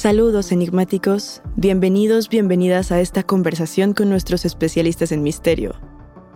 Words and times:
Saludos 0.00 0.50
enigmáticos, 0.50 1.42
bienvenidos, 1.56 2.30
bienvenidas 2.30 2.90
a 2.90 3.02
esta 3.02 3.22
conversación 3.22 3.92
con 3.92 4.08
nuestros 4.08 4.46
especialistas 4.46 5.12
en 5.12 5.22
misterio. 5.22 5.74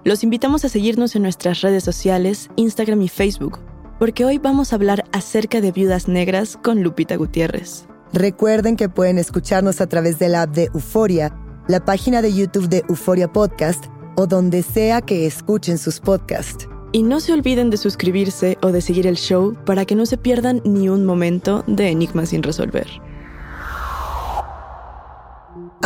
Los 0.04 0.22
invitamos 0.22 0.66
a 0.66 0.68
seguirnos 0.68 1.16
en 1.16 1.22
nuestras 1.22 1.62
redes 1.62 1.82
sociales, 1.82 2.50
Instagram 2.56 3.00
y 3.00 3.08
Facebook, 3.08 3.60
porque 3.98 4.26
hoy 4.26 4.36
vamos 4.36 4.70
a 4.70 4.76
hablar 4.76 5.04
acerca 5.12 5.62
de 5.62 5.72
viudas 5.72 6.08
negras 6.08 6.58
con 6.62 6.82
Lupita 6.82 7.16
Gutiérrez. 7.16 7.86
Recuerden 8.12 8.76
que 8.76 8.90
pueden 8.90 9.16
escucharnos 9.16 9.80
a 9.80 9.86
través 9.86 10.18
de 10.18 10.28
la 10.28 10.42
app 10.42 10.54
de 10.54 10.64
Euforia, 10.74 11.34
la 11.66 11.82
página 11.86 12.20
de 12.20 12.34
YouTube 12.34 12.68
de 12.68 12.84
Euforia 12.90 13.32
Podcast 13.32 13.86
o 14.14 14.26
donde 14.26 14.62
sea 14.62 15.00
que 15.00 15.24
escuchen 15.24 15.78
sus 15.78 16.00
podcasts. 16.00 16.68
Y 16.92 17.02
no 17.02 17.18
se 17.18 17.32
olviden 17.32 17.70
de 17.70 17.78
suscribirse 17.78 18.58
o 18.60 18.72
de 18.72 18.82
seguir 18.82 19.06
el 19.06 19.16
show 19.16 19.56
para 19.64 19.86
que 19.86 19.94
no 19.94 20.04
se 20.04 20.18
pierdan 20.18 20.60
ni 20.66 20.90
un 20.90 21.06
momento 21.06 21.64
de 21.66 21.88
Enigmas 21.88 22.28
sin 22.28 22.42
resolver. 22.42 22.86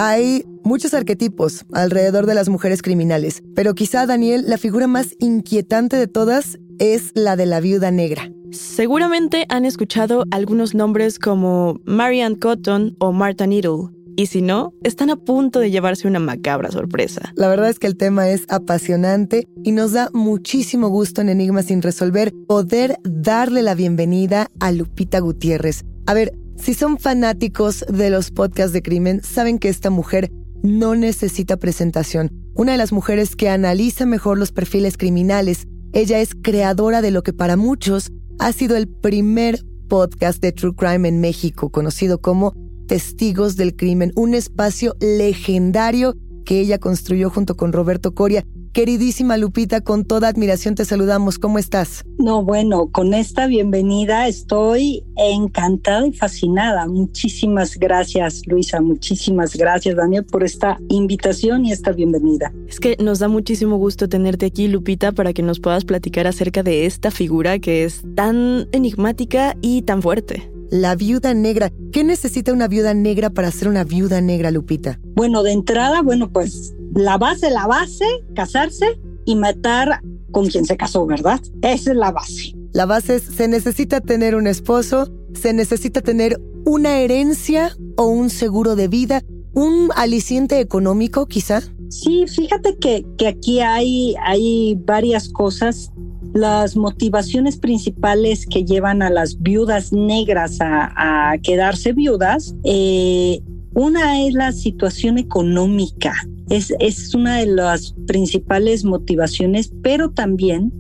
Hay 0.01 0.45
muchos 0.63 0.95
arquetipos 0.95 1.67
alrededor 1.73 2.27
de 2.27 2.37
las 2.37 2.49
mujeres 2.49 2.83
criminales, 2.83 3.43
pero 3.57 3.75
quizá, 3.75 4.07
Daniel, 4.07 4.45
la 4.47 4.57
figura 4.57 4.87
más 4.87 5.17
inquietante 5.19 5.97
de 5.97 6.07
todas 6.07 6.57
es 6.79 7.11
la 7.17 7.35
de 7.35 7.47
la 7.47 7.59
viuda 7.59 7.91
negra. 7.91 8.31
Seguramente 8.53 9.45
han 9.49 9.65
escuchado 9.65 10.23
algunos 10.31 10.73
nombres 10.73 11.19
como 11.19 11.81
Marianne 11.85 12.39
Cotton 12.39 12.95
o 13.01 13.11
Martha 13.11 13.49
Needle. 13.49 13.89
Y 14.17 14.27
si 14.27 14.41
no, 14.41 14.73
están 14.85 15.11
a 15.11 15.17
punto 15.17 15.59
de 15.59 15.73
llevarse 15.73 16.07
una 16.07 16.21
macabra 16.21 16.71
sorpresa. 16.71 17.33
La 17.35 17.49
verdad 17.49 17.69
es 17.69 17.81
que 17.81 17.89
el 17.89 17.97
tema 17.97 18.29
es 18.29 18.45
apasionante 18.49 19.49
y 19.65 19.73
nos 19.73 19.91
da 19.91 20.11
muchísimo 20.13 20.91
gusto 20.91 21.23
en 21.23 21.29
Enigmas 21.29 21.67
sin 21.67 21.83
resolver 21.83 22.33
poder 22.47 22.99
darle 23.03 23.63
la 23.63 23.75
bienvenida 23.75 24.47
a 24.61 24.71
Lupita 24.71 25.19
Gutiérrez. 25.19 25.85
A 26.07 26.15
ver, 26.15 26.33
si 26.61 26.75
son 26.75 26.99
fanáticos 26.99 27.85
de 27.89 28.11
los 28.11 28.31
podcasts 28.31 28.73
de 28.73 28.83
crimen, 28.83 29.23
saben 29.23 29.59
que 29.59 29.69
esta 29.69 29.91
mujer 29.91 30.31
no 30.63 30.95
necesita 30.95 31.57
presentación. 31.57 32.31
Una 32.55 32.73
de 32.73 32.79
las 32.79 32.93
mujeres 32.93 33.37
que 33.37 33.49
analiza 33.49 34.07
mejor 34.07 34.39
los 34.39 34.53
perfiles 34.53 34.97
criminales. 34.97 35.67
Ella 35.93 36.21
es 36.21 36.31
creadora 36.35 37.01
de 37.01 37.11
lo 37.11 37.23
que 37.23 37.33
para 37.33 37.57
muchos 37.57 38.11
ha 38.39 38.53
sido 38.53 38.77
el 38.77 38.89
primer 38.89 39.65
podcast 39.89 40.43
de 40.43 40.53
True 40.53 40.75
Crime 40.75 41.09
en 41.09 41.21
México, 41.21 41.71
conocido 41.71 42.21
como 42.21 42.55
Testigos 42.87 43.57
del 43.57 43.77
Crimen, 43.77 44.13
un 44.17 44.35
espacio 44.35 44.97
legendario 45.01 46.15
que 46.49 46.61
ella 46.61 46.79
construyó 46.79 47.29
junto 47.29 47.59
con 47.59 47.75
Roberto 47.75 48.15
Coria. 48.15 48.43
Queridísima 48.73 49.37
Lupita, 49.37 49.83
con 49.83 50.07
toda 50.07 50.29
admiración 50.29 50.75
te 50.75 50.87
saludamos. 50.87 51.39
¿Cómo 51.39 51.59
estás? 51.59 52.07
No, 52.17 52.43
bueno, 52.43 52.89
con 52.91 53.13
esta 53.13 53.47
bienvenida 53.47 54.27
estoy 54.29 55.05
encantada 55.17 56.07
y 56.07 56.15
fascinada. 56.15 56.87
Muchísimas 56.87 57.77
gracias, 57.77 58.47
Luisa. 58.47 58.81
Muchísimas 58.81 59.57
gracias, 59.57 59.97
Daniel, 59.97 60.25
por 60.25 60.43
esta 60.43 60.79
invitación 60.89 61.67
y 61.67 61.73
esta 61.73 61.93
bienvenida. 61.93 62.51
Es 62.67 62.81
que 62.81 62.97
nos 62.99 63.19
da 63.19 63.29
muchísimo 63.29 63.77
gusto 63.77 64.09
tenerte 64.09 64.47
aquí, 64.47 64.69
Lupita, 64.69 65.13
para 65.13 65.35
que 65.35 65.43
nos 65.43 65.61
puedas 65.61 65.85
platicar 65.85 66.27
acerca 66.27 66.63
de 66.63 66.87
esta 66.87 67.11
figura 67.11 67.59
que 67.59 67.85
es 67.85 68.03
tan 68.15 68.69
enigmática 68.73 69.55
y 69.61 69.83
tan 69.83 70.01
fuerte. 70.01 70.51
La 70.71 70.97
viuda 70.97 71.33
negra. 71.33 71.73
¿Qué 71.93 72.05
necesita 72.05 72.53
una 72.53 72.69
viuda 72.69 72.93
negra 72.93 73.31
para 73.31 73.51
ser 73.51 73.69
una 73.69 73.85
viuda 73.85 74.21
negra, 74.21 74.51
Lupita? 74.51 75.01
Bueno, 75.15 75.43
de 75.43 75.53
entrada, 75.53 76.03
bueno, 76.03 76.31
pues 76.31 76.75
la 76.95 77.17
base, 77.17 77.51
la 77.51 77.67
base, 77.67 78.05
casarse 78.35 79.01
y 79.25 79.35
matar 79.37 80.03
con 80.31 80.47
quien 80.47 80.67
se 80.67 80.77
casó, 80.77 81.07
¿verdad? 81.07 81.41
Esa 81.63 81.93
es 81.93 81.97
la 81.97 82.13
base. 82.13 82.55
La 82.73 82.85
base 82.85 83.17
es, 83.17 83.23
se 83.23 83.49
necesita 83.49 84.03
tener 84.03 84.35
un 84.35 84.47
esposo, 84.47 85.11
se 85.33 85.55
necesita 85.55 86.03
tener 86.03 86.39
una 86.67 86.99
herencia 86.99 87.75
o 87.97 88.07
un 88.07 88.29
seguro 88.29 88.77
de 88.77 88.89
vida, 88.89 89.23
un 89.55 89.89
aliciente 89.97 90.61
económico 90.61 91.27
quizá. 91.27 91.63
Sí, 91.89 92.27
fíjate 92.27 92.77
que, 92.77 93.07
que 93.17 93.29
aquí 93.29 93.61
hay, 93.61 94.15
hay 94.23 94.79
varias 94.85 95.31
cosas. 95.31 95.91
Las 96.35 96.77
motivaciones 96.77 97.57
principales 97.57 98.47
que 98.47 98.65
llevan 98.65 99.03
a 99.03 99.11
las 99.11 99.41
viudas 99.41 99.93
negras 99.93 100.59
a, 100.61 101.35
quedarse 101.43 101.93
viudas, 101.93 102.55
eh, 102.65 103.41
una 103.75 104.23
es 104.27 104.35
la 104.35 104.53
situación 104.53 105.19
económica. 105.19 106.15
Es, 106.49 106.73
es 106.81 107.15
una 107.15 107.39
de 107.39 107.47
las 107.47 107.95
principales 108.07 108.85
motivaciones, 108.85 109.73
pero 109.83 110.11
también 110.11 110.73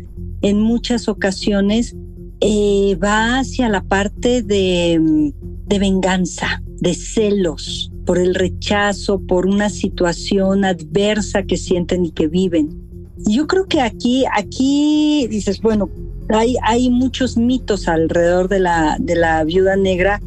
en 0.42 0.60
muchas 0.60 1.08
ocasiones 1.08 1.96
eh, 2.40 2.96
va 3.02 3.40
hacia 3.40 3.68
la 3.68 3.82
parte 3.82 4.42
de 4.42 5.32
venganza, 5.66 6.62
de 6.80 6.94
celos, 6.94 7.90
por 8.08 8.18
el 8.18 8.34
rechazo, 8.34 9.20
por 9.20 9.46
una 9.46 9.68
situación 9.68 10.64
adversa 10.64 11.42
que 11.42 11.58
sienten 11.58 12.06
y 12.06 12.10
que 12.10 12.26
viven. 12.26 12.87
Yo 13.26 13.46
creo 13.46 13.66
que 13.66 13.80
aquí, 13.80 14.24
aquí 14.32 15.26
dices, 15.28 15.60
bueno, 15.60 15.90
hay, 16.28 16.56
hay 16.62 16.90
muchos 16.90 17.36
mitos 17.36 17.88
alrededor 17.88 18.48
de 18.48 18.60
la, 18.60 18.96
de 18.98 19.16
la 19.16 19.44
viuda 19.44 19.76
negra, 19.76 20.20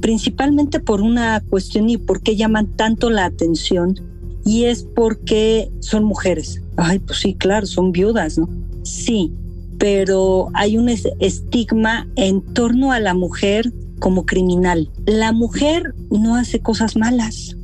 principalmente 0.00 0.80
por 0.80 1.00
una 1.00 1.42
cuestión 1.48 1.88
y 1.88 1.96
por 1.96 2.20
qué 2.22 2.36
llaman 2.36 2.66
tanto 2.76 3.10
la 3.10 3.24
atención 3.24 3.98
y 4.44 4.64
es 4.64 4.86
porque 4.94 5.70
son 5.80 6.04
mujeres. 6.04 6.60
Ay, 6.76 6.98
pues 6.98 7.20
sí, 7.20 7.34
claro, 7.34 7.66
son 7.66 7.92
viudas, 7.92 8.38
¿no? 8.38 8.48
Sí, 8.82 9.32
pero 9.78 10.50
hay 10.54 10.76
un 10.76 10.88
estigma 10.88 12.06
en 12.16 12.42
torno 12.42 12.92
a 12.92 13.00
la 13.00 13.14
mujer 13.14 13.72
como 13.98 14.26
criminal. 14.26 14.90
La 15.06 15.32
mujer 15.32 15.94
no 16.10 16.36
hace 16.36 16.60
cosas 16.60 16.96
malas, 16.96 17.56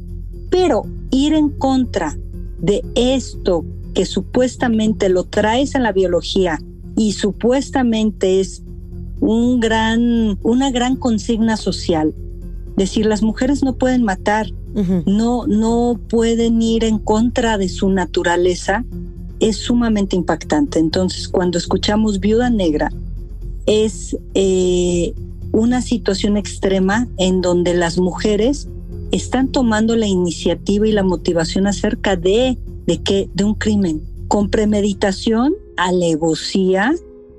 pero 0.51 0.85
ir 1.11 1.35
en 1.35 1.51
contra 1.51 2.17
de 2.61 2.83
esto 2.95 3.65
que 3.95 4.07
supuestamente 4.07 5.09
lo 5.09 5.25
traes 5.25 5.75
en 5.75 5.83
la 5.83 5.93
biología 5.93 6.61
y 6.97 7.13
supuestamente 7.13 8.41
es 8.41 8.63
un 9.21 9.61
gran, 9.61 10.39
una 10.43 10.71
gran 10.71 10.97
consigna 10.97 11.57
social. 11.57 12.15
Decir, 12.77 13.07
las 13.07 13.23
mujeres 13.23 13.63
no 13.63 13.75
pueden 13.77 14.03
matar, 14.03 14.51
no, 15.05 15.47
no 15.47 16.01
pueden 16.09 16.63
ir 16.63 16.85
en 16.85 16.99
contra 16.99 17.59
de 17.59 17.69
su 17.69 17.91
naturaleza, 17.91 18.85
es 19.41 19.57
sumamente 19.57 20.17
impactante. 20.17 20.79
Entonces, 20.79 21.29
cuando 21.29 21.59
escuchamos 21.59 22.21
viuda 22.21 22.51
negra, 22.51 22.91
es 23.67 24.17
eh, 24.35 25.13
una 25.53 25.83
situación 25.83 26.37
extrema 26.37 27.09
en 27.19 27.41
donde 27.41 27.75
las 27.75 27.99
mujeres 27.99 28.69
están 29.13 29.49
tomando 29.49 29.97
la 29.97 30.07
iniciativa 30.07 30.87
y 30.87 30.93
la 30.93 31.03
motivación 31.03 31.67
acerca 31.67 32.17
de, 32.17 32.59
de, 32.91 33.05
que, 33.05 33.31
de 33.35 33.45
un 33.45 33.55
crimen, 33.55 34.03
con 34.27 34.51
premeditación, 34.51 35.55
alevosía 35.77 36.93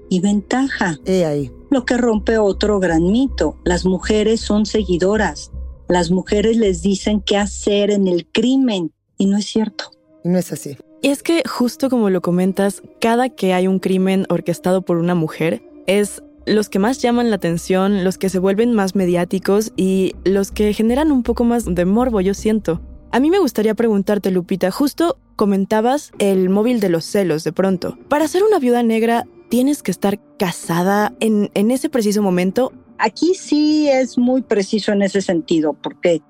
y 0.10 0.22
ventaja. 0.22 0.98
ahí. 1.06 1.52
Lo 1.70 1.84
que 1.84 1.98
rompe 1.98 2.38
otro 2.38 2.80
gran 2.80 3.12
mito. 3.12 3.58
Las 3.66 3.86
mujeres 3.86 4.40
son 4.40 4.66
seguidoras, 4.66 5.52
las 5.90 6.10
mujeres 6.10 6.56
les 6.56 6.82
dicen 6.82 7.20
qué 7.20 7.36
hacer 7.36 7.92
en 7.92 8.08
el 8.08 8.28
crimen 8.28 8.94
y 9.18 9.26
no 9.26 9.38
es 9.38 9.46
cierto. 9.46 9.92
No 10.24 10.38
es 10.38 10.54
así. 10.54 10.78
Y 11.02 11.10
es 11.10 11.22
que 11.22 11.44
justo 11.46 11.90
como 11.90 12.10
lo 12.10 12.22
comentas, 12.22 12.82
cada 13.02 13.28
que 13.28 13.54
hay 13.54 13.68
un 13.68 13.80
crimen 13.80 14.26
orquestado 14.30 14.84
por 14.84 15.00
una 15.00 15.16
mujer 15.16 15.64
es 15.86 16.24
los 16.46 16.70
que 16.70 16.80
más 16.80 17.02
llaman 17.02 17.30
la 17.30 17.36
atención, 17.36 18.06
los 18.06 18.18
que 18.18 18.30
se 18.30 18.40
vuelven 18.40 18.72
más 18.72 18.96
mediáticos 18.96 19.74
y 19.76 20.16
los 20.24 20.52
que 20.52 20.74
generan 20.74 21.12
un 21.12 21.24
poco 21.24 21.44
más 21.44 21.66
de 21.66 21.84
morbo, 21.84 22.22
yo 22.22 22.34
siento. 22.34 22.80
A 23.14 23.20
mí 23.20 23.30
me 23.30 23.40
gustaría 23.40 23.76
preguntarte, 23.76 24.32
Lupita, 24.32 24.72
justo 24.72 25.18
comentabas 25.42 26.12
el 26.20 26.50
móvil 26.50 26.80
de 26.80 26.90
los 26.90 27.04
celos 27.04 27.44
de 27.44 27.52
pronto. 27.52 27.98
Para 28.10 28.28
ser 28.28 28.44
una 28.44 28.60
viuda 28.60 28.84
negra, 28.84 29.26
¿tienes 29.50 29.82
que 29.82 29.90
estar 29.90 30.20
casada 30.38 31.14
en, 31.20 31.50
en 31.56 31.72
ese 31.72 31.90
preciso 31.90 32.22
momento 32.22 32.72
Aquí 33.02 33.34
sí 33.34 33.90
es 33.90 34.20
muy 34.20 34.44
preciso 34.44 34.92
en 34.92 35.02
ese 35.02 35.24
sentido, 35.24 35.74
porque 35.74 36.22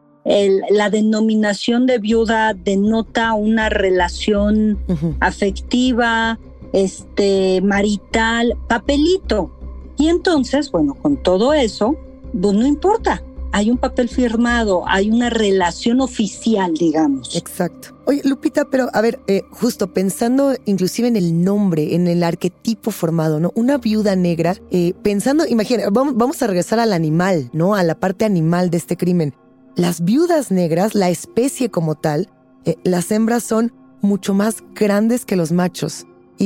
la 0.69 0.89
denominación 0.89 1.85
de 1.85 1.99
viuda 1.99 2.53
denota 2.53 3.33
una 3.33 3.67
relación 3.67 4.79
afectiva, 5.19 6.39
este, 6.71 7.59
marital, 7.61 8.53
papelito, 8.69 9.51
Y 9.97 10.07
entonces, 10.07 10.71
bueno, 10.71 10.93
con 10.93 11.21
todo 11.21 11.51
eso, 11.51 11.97
pues 12.31 12.53
no 12.55 12.65
importa, 12.65 13.21
hay 13.51 13.69
un 13.69 13.77
papel 13.77 14.09
firmado, 14.09 14.83
hay 14.87 15.09
una 15.09 15.29
relación 15.29 16.01
oficial, 16.01 16.73
digamos. 16.73 17.35
Exacto. 17.35 17.89
Oye, 18.05 18.21
Lupita, 18.23 18.65
pero 18.65 18.89
a 18.93 19.01
ver, 19.01 19.19
eh, 19.27 19.43
justo 19.51 19.93
pensando 19.93 20.55
inclusive 20.65 21.07
en 21.07 21.15
el 21.15 21.43
nombre, 21.43 21.95
en 21.95 22.07
el 22.07 22.23
arquetipo 22.23 22.91
formado, 22.91 23.39
¿no? 23.39 23.51
Una 23.55 23.77
viuda 23.77 24.15
negra, 24.15 24.55
eh, 24.71 24.93
pensando, 25.03 25.45
imagina, 25.45 25.83
vamos, 25.91 26.41
a 26.41 26.47
regresar 26.47 26.79
al 26.79 26.93
animal, 26.93 27.49
¿no? 27.53 27.75
A 27.75 27.83
la 27.83 27.95
parte 27.95 28.25
animal 28.25 28.69
de 28.69 28.77
este 28.77 28.97
crimen. 28.97 29.33
Las 29.75 30.03
viudas 30.03 30.51
negras, 30.51 30.95
la 30.95 31.09
especie 31.09 31.69
como 31.69 31.95
tal, 31.95 32.29
eh, 32.65 32.75
las 32.83 33.11
hembras 33.11 33.43
son 33.43 33.73
mucho 34.01 34.33
más 34.33 34.63
grandes 34.73 35.25
que 35.25 35.35
los 35.35 35.51
machos. 35.51 36.05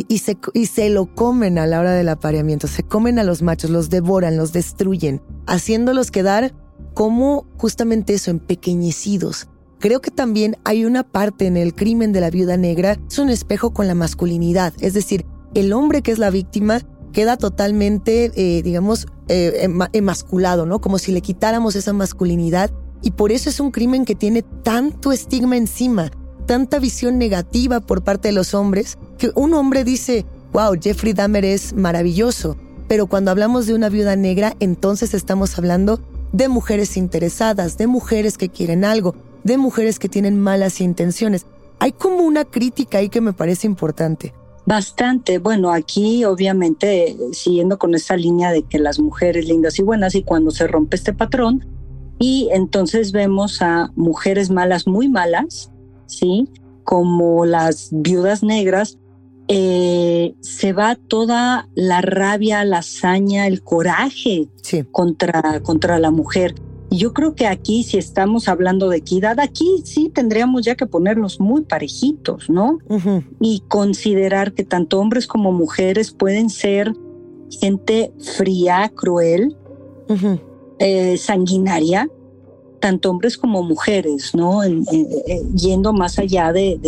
Y, 0.10 0.18
se, 0.18 0.38
y 0.54 0.66
se 0.66 0.90
lo 0.90 1.06
comen 1.06 1.58
a 1.58 1.66
la 1.68 1.80
hora 1.80 1.94
del 1.94 2.10
apareamiento, 2.10 2.68
se 2.68 2.84
comen 2.84 3.18
a 3.18 3.24
los 3.24 3.42
machos, 3.42 3.70
los 3.70 3.90
devoran, 3.90 4.36
los 4.36 4.52
destruyen, 4.52 5.22
haciéndolos 5.48 6.12
quedar 6.12 6.54
como 6.94 7.46
justamente 7.58 8.14
eso, 8.14 8.32
empequeñecidos. 8.32 9.48
Creo 9.80 10.02
que 10.02 10.12
también 10.12 10.58
hay 10.64 10.86
una 10.86 11.04
parte 11.04 11.46
en 11.46 11.58
el 11.58 11.76
crimen 11.76 12.12
de 12.12 12.22
la 12.22 12.30
viuda 12.30 12.58
negra, 12.58 12.98
es 13.10 13.20
un 13.20 13.30
espejo 13.30 13.72
con 13.74 13.88
la 13.88 13.96
masculinidad, 13.96 14.74
es 14.80 14.94
decir, 14.94 15.26
el 15.54 15.74
hombre 15.74 16.02
que 16.02 16.12
es 16.12 16.20
la 16.20 16.30
víctima 16.30 16.82
queda 17.12 17.38
totalmente, 17.38 18.32
eh, 18.36 18.62
digamos, 18.62 19.08
eh, 19.28 19.70
emasculado, 19.94 20.66
¿no? 20.66 20.82
Como 20.82 20.98
si 20.98 21.12
le 21.12 21.22
quitáramos 21.22 21.76
esa 21.76 21.94
masculinidad 21.94 22.72
y 23.02 23.12
por 23.12 23.32
eso 23.32 23.50
es 23.50 23.60
un 23.60 23.72
crimen 23.72 24.06
que 24.06 24.16
tiene 24.16 24.42
tanto 24.42 25.12
estigma 25.12 25.56
encima, 25.56 26.12
tanta 26.46 26.80
visión 26.80 27.18
negativa 27.18 27.80
por 27.80 28.04
parte 28.04 28.30
de 28.30 28.34
los 28.34 28.54
hombres, 28.54 28.98
que 29.18 29.32
un 29.36 29.54
hombre 29.54 29.84
dice, 29.84 30.26
wow, 30.54 30.74
Jeffrey 30.82 31.14
Dahmer 31.14 31.46
es 31.46 31.74
maravilloso, 31.74 32.58
pero 32.88 33.08
cuando 33.08 33.32
hablamos 33.32 33.66
de 33.66 33.74
una 33.74 33.90
viuda 33.90 34.16
negra, 34.16 34.56
entonces 34.60 35.14
estamos 35.14 35.58
hablando 35.58 36.02
de 36.36 36.50
mujeres 36.50 36.98
interesadas, 36.98 37.78
de 37.78 37.88
mujeres 37.88 38.38
que 38.38 38.50
quieren 38.50 38.84
algo, 38.84 39.16
de 39.46 39.58
mujeres 39.58 40.00
que 40.00 40.10
tienen 40.10 40.38
malas 40.38 40.82
intenciones. 40.82 41.46
Hay 41.80 41.94
como 41.94 42.24
una 42.24 42.44
crítica 42.44 42.98
ahí 42.98 43.08
que 43.08 43.22
me 43.22 43.32
parece 43.32 43.68
importante. 43.68 44.34
Bastante. 44.66 45.38
Bueno, 45.38 45.72
aquí 45.72 46.26
obviamente 46.26 47.16
siguiendo 47.32 47.78
con 47.78 47.96
esa 47.96 48.18
línea 48.18 48.52
de 48.52 48.64
que 48.64 48.80
las 48.80 49.00
mujeres 49.00 49.48
lindas 49.48 49.80
y 49.80 49.84
buenas 49.84 50.14
y 50.14 50.24
cuando 50.24 50.52
se 50.52 50.68
rompe 50.68 50.98
este 50.98 51.14
patrón 51.14 51.66
y 52.20 52.50
entonces 52.52 53.14
vemos 53.14 53.62
a 53.62 53.94
mujeres 53.96 54.50
malas 54.50 54.88
muy 54.88 55.08
malas, 55.08 55.72
¿sí? 56.06 56.50
Como 56.84 57.46
las 57.46 57.90
viudas 57.92 58.44
negras 58.44 58.98
eh, 59.48 60.34
se 60.42 60.74
va 60.74 60.96
toda 60.96 61.68
la 61.76 62.02
rabia, 62.02 62.64
la 62.66 62.80
hazaña, 62.80 63.48
el 63.48 63.62
coraje 63.62 64.50
contra, 64.92 65.62
contra 65.62 66.00
la 66.00 66.12
mujer. 66.12 66.56
Y 66.90 66.98
yo 66.98 67.14
creo 67.14 67.36
que 67.36 67.48
aquí, 67.48 67.84
si 67.84 67.98
estamos 67.98 68.48
hablando 68.48 68.90
de 68.90 68.98
equidad, 68.98 69.40
aquí 69.40 69.82
sí 69.84 70.10
tendríamos 70.10 70.64
ya 70.64 70.76
que 70.76 70.86
ponernos 70.86 71.40
muy 71.40 71.62
parejitos, 71.62 72.50
¿no? 72.50 72.80
Y 73.40 73.64
considerar 73.68 74.54
que 74.54 74.64
tanto 74.64 75.00
hombres 75.00 75.28
como 75.28 75.52
mujeres 75.52 76.12
pueden 76.12 76.50
ser 76.50 76.94
gente 77.50 78.14
fría, 78.20 78.92
cruel, 78.96 79.56
eh, 80.80 81.18
sanguinaria, 81.18 82.10
tanto 82.86 83.10
hombres 83.10 83.36
como 83.36 83.64
mujeres, 83.64 84.36
¿no? 84.36 84.64
Eh, 84.64 84.78
yendo 85.56 85.92
más 85.92 86.20
allá 86.20 86.54
de, 86.54 86.80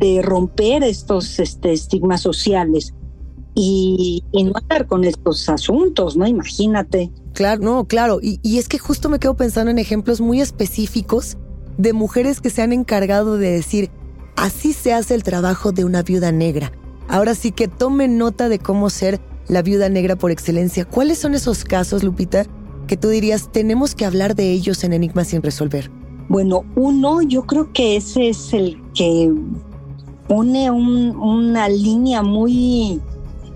de, 0.00 0.22
romper 0.22 0.82
estos 0.82 1.38
este, 1.38 1.72
estigmas 1.72 2.20
sociales 2.20 2.92
y, 3.54 4.24
no 4.32 4.58
estar 4.58 4.88
con 4.88 5.04
estos 5.04 5.48
asuntos, 5.48 6.16
¿no? 6.16 6.26
Imagínate. 6.26 7.12
Claro, 7.32 7.62
no, 7.62 7.84
claro. 7.84 8.18
Y, 8.20 8.40
y 8.42 8.58
es 8.58 8.66
que 8.66 8.80
justo 8.80 9.08
me 9.08 9.20
quedo 9.20 9.36
pensando 9.36 9.70
en 9.70 9.78
ejemplos 9.78 10.20
muy 10.20 10.40
específicos 10.40 11.36
de 11.78 11.92
mujeres 11.92 12.40
que 12.40 12.50
se 12.50 12.62
han 12.62 12.72
encargado 12.72 13.38
de 13.38 13.52
decir, 13.52 13.92
así 14.34 14.72
se 14.72 14.92
hace 14.92 15.14
el 15.14 15.22
trabajo 15.22 15.70
de 15.70 15.84
una 15.84 16.02
viuda 16.02 16.32
negra. 16.32 16.72
Ahora 17.06 17.36
sí 17.36 17.52
que 17.52 17.68
tomen 17.68 18.18
nota 18.18 18.48
de 18.48 18.58
cómo 18.58 18.90
ser 18.90 19.20
la 19.46 19.62
viuda 19.62 19.88
negra 19.88 20.16
por 20.16 20.32
excelencia. 20.32 20.84
¿Cuáles 20.84 21.18
son 21.18 21.36
esos 21.36 21.62
casos, 21.62 22.02
Lupita, 22.02 22.46
que 22.86 22.96
tú 22.96 23.08
dirías, 23.08 23.50
tenemos 23.52 23.94
que 23.94 24.04
hablar 24.04 24.34
de 24.34 24.50
ellos 24.50 24.84
en 24.84 24.92
Enigmas 24.92 25.28
sin 25.28 25.42
resolver? 25.42 25.90
Bueno, 26.28 26.64
uno, 26.74 27.22
yo 27.22 27.42
creo 27.44 27.72
que 27.72 27.96
ese 27.96 28.30
es 28.30 28.52
el 28.52 28.80
que 28.94 29.32
pone 30.28 30.70
una 30.70 31.68
línea 31.68 32.22
muy... 32.22 33.00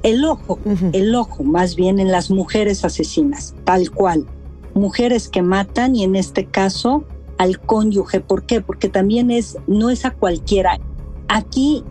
El 0.05 0.25
ojo, 0.25 0.61
el 0.93 1.15
ojo 1.15 1.43
más 1.43 1.75
bien 1.75 1.99
en 1.99 2.13
las 2.13 2.31
mujeres 2.31 2.85
asesinas, 2.85 3.55
tal 3.65 3.91
cual. 3.91 4.27
Mujeres 4.75 5.29
que 5.29 5.43
matan 5.43 5.97
y 5.97 6.05
en 6.05 6.15
este 6.15 6.45
caso 6.45 7.05
al 7.37 7.59
cónyuge. 7.61 8.21
¿Por 8.21 8.45
qué? 8.45 8.61
Porque 8.61 8.89
también 8.89 9.31
es, 9.31 9.57
no 9.67 9.91
es 9.91 10.05
a 10.05 10.13
cualquiera. 10.13 10.79
Aquí 11.29 11.83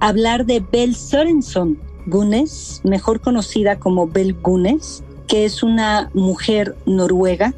hablar 0.00 0.44
de 0.46 0.60
Bell 0.60 0.94
Sorenson 0.94 1.78
Gunes, 2.06 2.80
mejor 2.84 3.20
conocida 3.20 3.78
como 3.78 4.06
Bell 4.08 4.34
Gunes, 4.42 5.02
que 5.26 5.44
es 5.44 5.62
una 5.62 6.10
mujer 6.14 6.76
noruega 6.86 7.54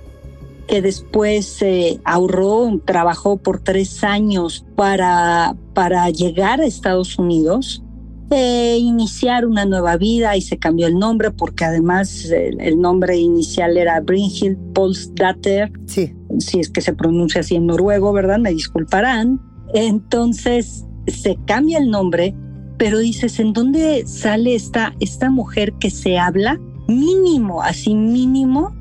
que 0.69 0.83
después 0.83 1.63
eh, 1.63 1.99
ahorró, 2.05 2.81
trabajó 2.85 3.39
por 3.39 3.61
tres 3.61 4.05
años 4.05 4.67
para, 4.77 5.57
para 5.73 6.11
llegar 6.11 6.61
a 6.61 6.67
Estados 6.67 7.19
Unidos, 7.19 7.83
e 8.31 8.77
iniciar 8.79 9.47
una 9.47 9.65
nueva 9.65 9.97
vida 9.97 10.37
y 10.37 10.43
se 10.43 10.59
cambió 10.59 10.87
el 10.87 10.99
nombre 10.99 11.31
porque 11.31 11.65
además 11.65 12.27
el, 12.31 12.79
nombre 12.79 13.17
inicial 13.17 13.77
era 13.77 14.01
Brynhild 14.01 14.75
Polsdatter. 14.75 15.73
Sí. 15.87 16.15
Si 16.39 16.61
es 16.61 16.69
que 16.69 16.83
se 16.83 16.93
pronuncia 16.93 17.41
así 17.41 17.57
en 17.57 17.67
noruego, 17.67 18.13
¿verdad? 18.13 18.39
Me 18.39 18.51
disculparán. 18.51 19.41
Entonces 19.73 20.85
se 21.07 21.39
cambia 21.47 21.79
el 21.79 21.91
nombre, 21.91 22.35
pero 22.77 22.99
dices, 22.99 23.41
¿en 23.41 23.55
dónde 23.55 24.07
sale 24.07 24.55
esta, 24.55 24.95
esta 25.01 25.31
mujer 25.31 25.73
que 25.81 25.91
se 25.91 26.19
habla? 26.19 26.61
Mínimo, 26.89 27.63
así 27.63 27.95
mínimo, 27.95 28.75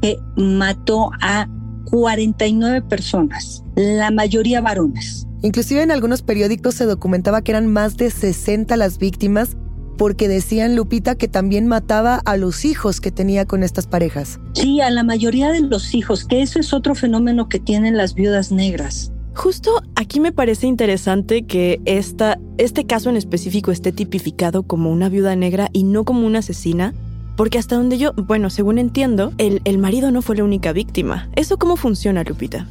que 0.00 0.18
mató 0.36 1.10
a 1.20 1.48
49 1.90 2.82
personas, 2.82 3.64
la 3.74 4.10
mayoría 4.10 4.60
varones. 4.60 5.26
Inclusive 5.42 5.82
en 5.82 5.90
algunos 5.90 6.22
periódicos 6.22 6.74
se 6.74 6.84
documentaba 6.84 7.42
que 7.42 7.52
eran 7.52 7.66
más 7.66 7.96
de 7.96 8.10
60 8.10 8.76
las 8.76 8.98
víctimas 8.98 9.56
porque 9.96 10.28
decían 10.28 10.76
Lupita 10.76 11.16
que 11.16 11.28
también 11.28 11.66
mataba 11.66 12.22
a 12.24 12.36
los 12.36 12.64
hijos 12.64 13.00
que 13.00 13.10
tenía 13.10 13.46
con 13.46 13.62
estas 13.62 13.86
parejas. 13.86 14.38
Sí, 14.52 14.80
a 14.80 14.90
la 14.90 15.02
mayoría 15.02 15.50
de 15.50 15.60
los 15.60 15.94
hijos, 15.94 16.24
que 16.24 16.40
eso 16.40 16.60
es 16.60 16.72
otro 16.72 16.94
fenómeno 16.94 17.48
que 17.48 17.58
tienen 17.58 17.96
las 17.96 18.14
viudas 18.14 18.52
negras. 18.52 19.12
Justo 19.34 19.82
aquí 19.94 20.20
me 20.20 20.32
parece 20.32 20.66
interesante 20.66 21.42
que 21.46 21.80
esta, 21.84 22.40
este 22.58 22.86
caso 22.86 23.10
en 23.10 23.16
específico 23.16 23.70
esté 23.70 23.92
tipificado 23.92 24.62
como 24.64 24.90
una 24.90 25.08
viuda 25.08 25.36
negra 25.36 25.68
y 25.72 25.84
no 25.84 26.04
como 26.04 26.26
una 26.26 26.40
asesina, 26.40 26.94
porque 27.38 27.56
hasta 27.56 27.76
donde 27.76 27.98
yo, 27.98 28.12
bueno, 28.14 28.50
según 28.50 28.78
entiendo, 28.78 29.32
el, 29.38 29.62
el 29.64 29.78
marido 29.78 30.10
no 30.10 30.22
fue 30.22 30.34
la 30.34 30.42
única 30.42 30.72
víctima. 30.72 31.30
¿Eso 31.36 31.56
cómo 31.56 31.76
funciona, 31.76 32.24
Lupita? 32.24 32.68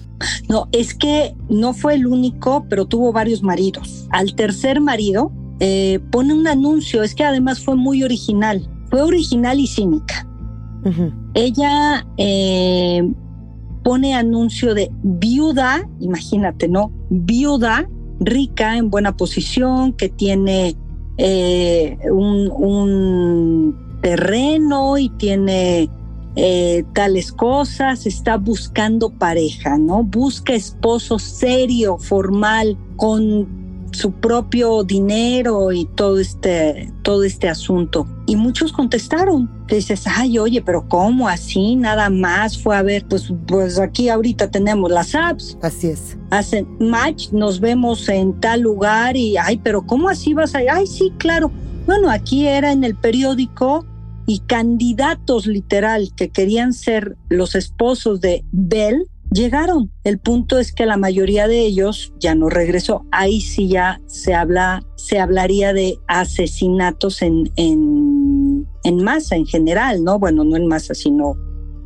No, 0.50 0.67
es 0.74 0.93
que 0.93 1.33
no 1.47 1.71
fue 1.71 1.93
el 1.93 2.05
único, 2.05 2.65
pero 2.69 2.86
tuvo 2.86 3.13
varios 3.13 3.41
maridos. 3.41 4.07
Al 4.09 4.36
tercer 4.36 4.81
marido 4.81 5.31
eh, 5.62 6.01
pone 6.12 6.33
un 6.33 6.45
anuncio, 6.50 7.01
es 7.01 7.15
que 7.15 7.24
además 7.24 7.63
fue 7.63 7.77
muy 7.77 8.03
original, 8.03 8.69
fue 8.89 9.01
original 9.03 9.57
y 9.57 9.67
cínica. 9.67 10.27
Ella 11.33 12.05
eh, 12.17 13.09
pone 13.86 14.15
anuncio 14.15 14.74
de 14.74 14.91
viuda, 15.01 15.88
imagínate, 16.01 16.67
¿no? 16.67 16.91
Viuda, 17.09 17.89
rica, 18.19 18.75
en 18.75 18.89
buena 18.89 19.15
posición, 19.15 19.93
que 19.93 20.09
tiene 20.09 20.75
eh, 21.17 21.97
un 22.12 23.87
terreno 24.01 24.97
y 24.97 25.09
tiene 25.09 25.89
eh, 26.35 26.85
tales 26.93 27.31
cosas, 27.31 28.05
está 28.05 28.37
buscando 28.37 29.09
pareja, 29.09 29.77
¿no? 29.77 30.03
Busca 30.03 30.53
esposo 30.53 31.17
serio, 31.17 31.97
formal, 31.97 32.77
con 32.95 33.47
su 33.91 34.11
propio 34.11 34.83
dinero 34.83 35.71
y 35.71 35.85
todo 35.85 36.19
este, 36.19 36.93
todo 37.01 37.23
este 37.23 37.49
asunto. 37.49 38.07
Y 38.27 38.35
muchos 38.35 38.71
contestaron. 38.71 39.49
dices, 39.67 40.03
ay, 40.05 40.37
oye, 40.37 40.61
pero 40.61 40.87
¿cómo 40.87 41.27
así? 41.27 41.75
Nada 41.75 42.09
más 42.11 42.61
fue 42.61 42.77
a 42.77 42.83
ver, 42.83 43.05
pues, 43.07 43.33
pues 43.47 43.79
aquí 43.79 44.09
ahorita 44.09 44.51
tenemos 44.51 44.91
las 44.91 45.15
apps. 45.15 45.57
Así 45.63 45.87
es. 45.87 46.17
Hacen 46.29 46.67
match, 46.79 47.31
nos 47.31 47.59
vemos 47.59 48.07
en 48.09 48.39
tal 48.39 48.61
lugar 48.61 49.17
y, 49.17 49.37
ay, 49.37 49.59
pero 49.63 49.81
¿cómo 49.81 50.09
así 50.09 50.35
vas 50.35 50.53
a 50.53 50.61
ir? 50.61 50.69
Ay, 50.69 50.85
sí, 50.85 51.11
claro. 51.17 51.51
Bueno, 51.88 52.12
aquí 52.12 52.48
era 52.48 52.72
en 52.74 52.84
el 52.84 52.96
periódico 52.96 53.86
y 54.27 54.39
candidatos 54.39 55.48
literal 55.48 56.12
que 56.15 56.29
querían 56.29 56.74
ser 56.74 57.15
los 57.29 57.56
esposos 57.56 58.20
de 58.20 58.44
Bell 58.51 59.08
llegaron. 59.32 59.91
El 60.03 60.20
punto 60.20 60.60
es 60.60 60.74
que 60.74 60.86
la 60.86 60.98
mayoría 60.98 61.48
de 61.48 61.62
ellos 61.62 62.13
ya 62.20 62.36
no 62.36 62.50
regresó. 62.50 63.06
Ahí 63.12 63.39
sí 63.39 63.70
ya 63.70 64.01
se 64.06 64.34
habla, 64.34 64.84
se 64.96 65.20
hablaría 65.20 65.72
de 65.72 65.98
asesinatos 66.08 67.22
en, 67.22 67.50
en, 67.56 68.67
en 68.84 69.03
masa 69.03 69.38
en 69.38 69.46
general, 69.46 70.03
¿no? 70.03 70.20
Bueno, 70.20 70.44
no 70.44 70.58
en 70.58 70.67
masa, 70.67 70.94
sino 70.94 71.38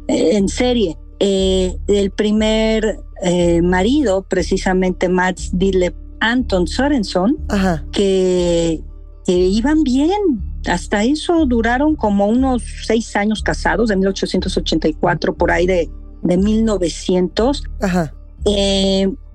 eh, 0.08 0.36
en 0.36 0.50
serie. 0.50 0.98
Eh, 1.20 1.78
el 1.88 2.10
primer 2.10 3.00
eh, 3.22 3.62
marido, 3.62 4.26
precisamente 4.28 5.10
Mats 5.10 5.52
Dille 5.54 5.94
Anton 6.20 6.68
Sorenson, 6.68 7.38
Que, 7.92 8.82
que 9.26 9.34
iban 9.34 9.84
bien. 9.84 10.20
Hasta 10.68 11.04
eso 11.04 11.46
duraron 11.46 11.96
como 11.96 12.28
unos 12.28 12.64
seis 12.86 13.16
años 13.16 13.42
casados, 13.42 13.90
de 13.90 13.96
1884, 13.96 15.36
por 15.36 15.52
ahí 15.52 15.66
de, 15.66 15.90
de 16.22 16.38
1900. 16.38 17.64
Ajá. 17.82 18.14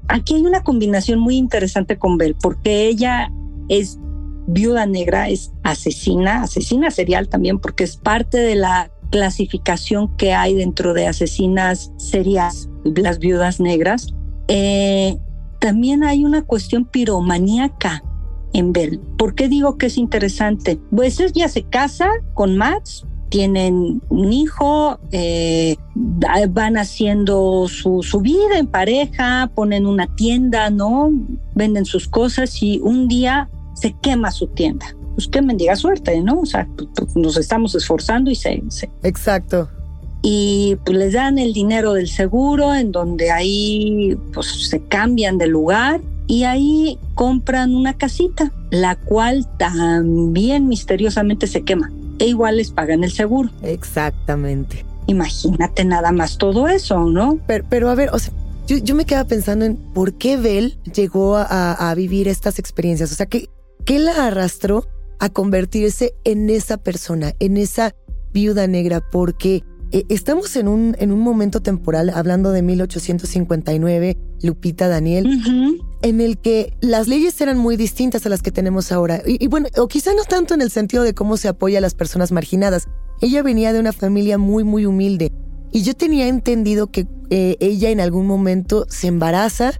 aquí 0.08 0.34
hay 0.34 0.42
una 0.42 0.62
combinación 0.62 1.18
muy 1.18 1.36
interesante 1.36 1.98
con 1.98 2.16
Bell, 2.18 2.36
porque 2.40 2.86
ella 2.86 3.30
es 3.68 3.98
viuda 4.46 4.86
negra, 4.86 5.28
es 5.28 5.52
asesina, 5.64 6.42
asesina 6.42 6.90
serial 6.90 7.28
también, 7.28 7.58
porque 7.58 7.84
es 7.84 7.96
parte 7.96 8.38
de 8.38 8.54
la 8.54 8.90
clasificación 9.10 10.16
que 10.16 10.32
hay 10.32 10.54
dentro 10.54 10.94
de 10.94 11.06
asesinas 11.06 11.92
serias, 11.96 12.68
las 12.84 13.18
viudas 13.18 13.60
negras. 13.60 14.14
Eh, 14.48 15.16
también 15.60 16.04
hay 16.04 16.24
una 16.24 16.42
cuestión 16.42 16.84
piromaníaca 16.84 18.02
en 18.56 18.72
Bell. 18.72 18.98
¿Por 19.18 19.34
qué 19.34 19.48
digo 19.48 19.76
que 19.76 19.86
es 19.86 19.98
interesante? 19.98 20.78
Pues 20.90 21.20
ella 21.20 21.48
se 21.48 21.62
casa 21.62 22.08
con 22.32 22.56
Max, 22.56 23.04
tienen 23.28 24.00
un 24.08 24.32
hijo, 24.32 24.98
eh, 25.12 25.76
van 25.94 26.78
haciendo 26.78 27.66
su, 27.68 28.02
su, 28.02 28.20
vida 28.20 28.58
en 28.58 28.66
pareja, 28.66 29.50
ponen 29.54 29.84
una 29.84 30.06
tienda, 30.16 30.70
¿no? 30.70 31.12
Venden 31.54 31.84
sus 31.84 32.08
cosas 32.08 32.62
y 32.62 32.80
un 32.82 33.08
día 33.08 33.50
se 33.74 33.94
quema 34.00 34.30
su 34.30 34.46
tienda. 34.46 34.86
Pues 35.14 35.28
qué 35.28 35.42
mendiga 35.42 35.76
suerte, 35.76 36.20
¿no? 36.22 36.40
O 36.40 36.46
sea, 36.46 36.66
pues, 36.76 36.88
pues, 36.94 37.14
nos 37.14 37.36
estamos 37.36 37.74
esforzando 37.74 38.30
y 38.30 38.36
se, 38.36 38.62
Exacto. 39.02 39.68
Y 40.22 40.76
pues 40.84 40.96
les 40.96 41.12
dan 41.12 41.38
el 41.38 41.52
dinero 41.52 41.92
del 41.92 42.08
seguro, 42.08 42.74
en 42.74 42.90
donde 42.90 43.30
ahí 43.30 44.16
pues 44.32 44.68
se 44.68 44.80
cambian 44.80 45.36
de 45.36 45.46
lugar 45.46 46.00
y 46.26 46.44
ahí 46.44 46.98
compran 47.14 47.74
una 47.74 47.94
casita, 47.94 48.52
la 48.70 48.96
cual 48.96 49.46
también 49.58 50.68
misteriosamente 50.68 51.46
se 51.46 51.62
quema. 51.62 51.92
E 52.18 52.26
igual 52.26 52.56
les 52.56 52.70
pagan 52.70 53.04
el 53.04 53.12
seguro. 53.12 53.50
Exactamente. 53.62 54.84
Imagínate 55.06 55.84
nada 55.84 56.12
más 56.12 56.38
todo 56.38 56.68
eso, 56.68 57.04
¿no? 57.04 57.38
Pero, 57.46 57.64
pero 57.68 57.90
a 57.90 57.94
ver, 57.94 58.10
o 58.12 58.18
sea, 58.18 58.32
yo, 58.66 58.94
me 58.96 59.04
quedaba 59.04 59.28
pensando 59.28 59.64
en 59.64 59.76
por 59.76 60.14
qué 60.14 60.36
Bell 60.36 60.76
llegó 60.92 61.36
a, 61.36 61.72
a, 61.72 61.94
vivir 61.94 62.26
estas 62.26 62.58
experiencias. 62.58 63.12
O 63.12 63.14
sea, 63.14 63.26
¿Qué 63.26 64.00
la 64.00 64.26
arrastró 64.26 64.84
a 65.20 65.28
convertirse 65.28 66.14
en 66.24 66.50
esa 66.50 66.76
persona, 66.76 67.34
en 67.38 67.56
esa 67.56 67.94
viuda 68.32 68.66
negra? 68.66 69.00
Porque 69.00 69.62
estamos 69.92 70.56
en 70.56 70.68
un, 70.68 70.96
en 70.98 71.12
un 71.12 71.20
momento 71.20 71.60
temporal, 71.60 72.10
hablando 72.10 72.50
de 72.50 72.62
1859, 72.62 74.16
Lupita 74.42 74.88
Daniel, 74.88 75.80
en 76.02 76.20
el 76.20 76.38
que 76.38 76.76
las 76.80 77.08
leyes 77.08 77.40
eran 77.40 77.58
muy 77.58 77.76
distintas 77.76 78.26
a 78.26 78.28
las 78.28 78.42
que 78.42 78.50
tenemos 78.50 78.92
ahora. 78.92 79.22
Y, 79.24 79.46
bueno, 79.46 79.68
o 79.76 79.88
quizá 79.88 80.12
no 80.14 80.24
tanto 80.24 80.54
en 80.54 80.62
el 80.62 80.70
sentido 80.70 81.02
de 81.02 81.14
cómo 81.14 81.36
se 81.36 81.48
apoya 81.48 81.78
a 81.78 81.80
las 81.80 81.94
personas 81.94 82.32
marginadas. 82.32 82.88
Ella 83.20 83.42
venía 83.42 83.72
de 83.72 83.80
una 83.80 83.92
familia 83.92 84.38
muy, 84.38 84.64
muy 84.64 84.86
humilde. 84.86 85.32
Y 85.72 85.82
yo 85.82 85.94
tenía 85.94 86.28
entendido 86.28 86.88
que 86.88 87.06
eh, 87.30 87.56
ella 87.60 87.90
en 87.90 88.00
algún 88.00 88.26
momento 88.26 88.86
se 88.88 89.08
embaraza 89.08 89.72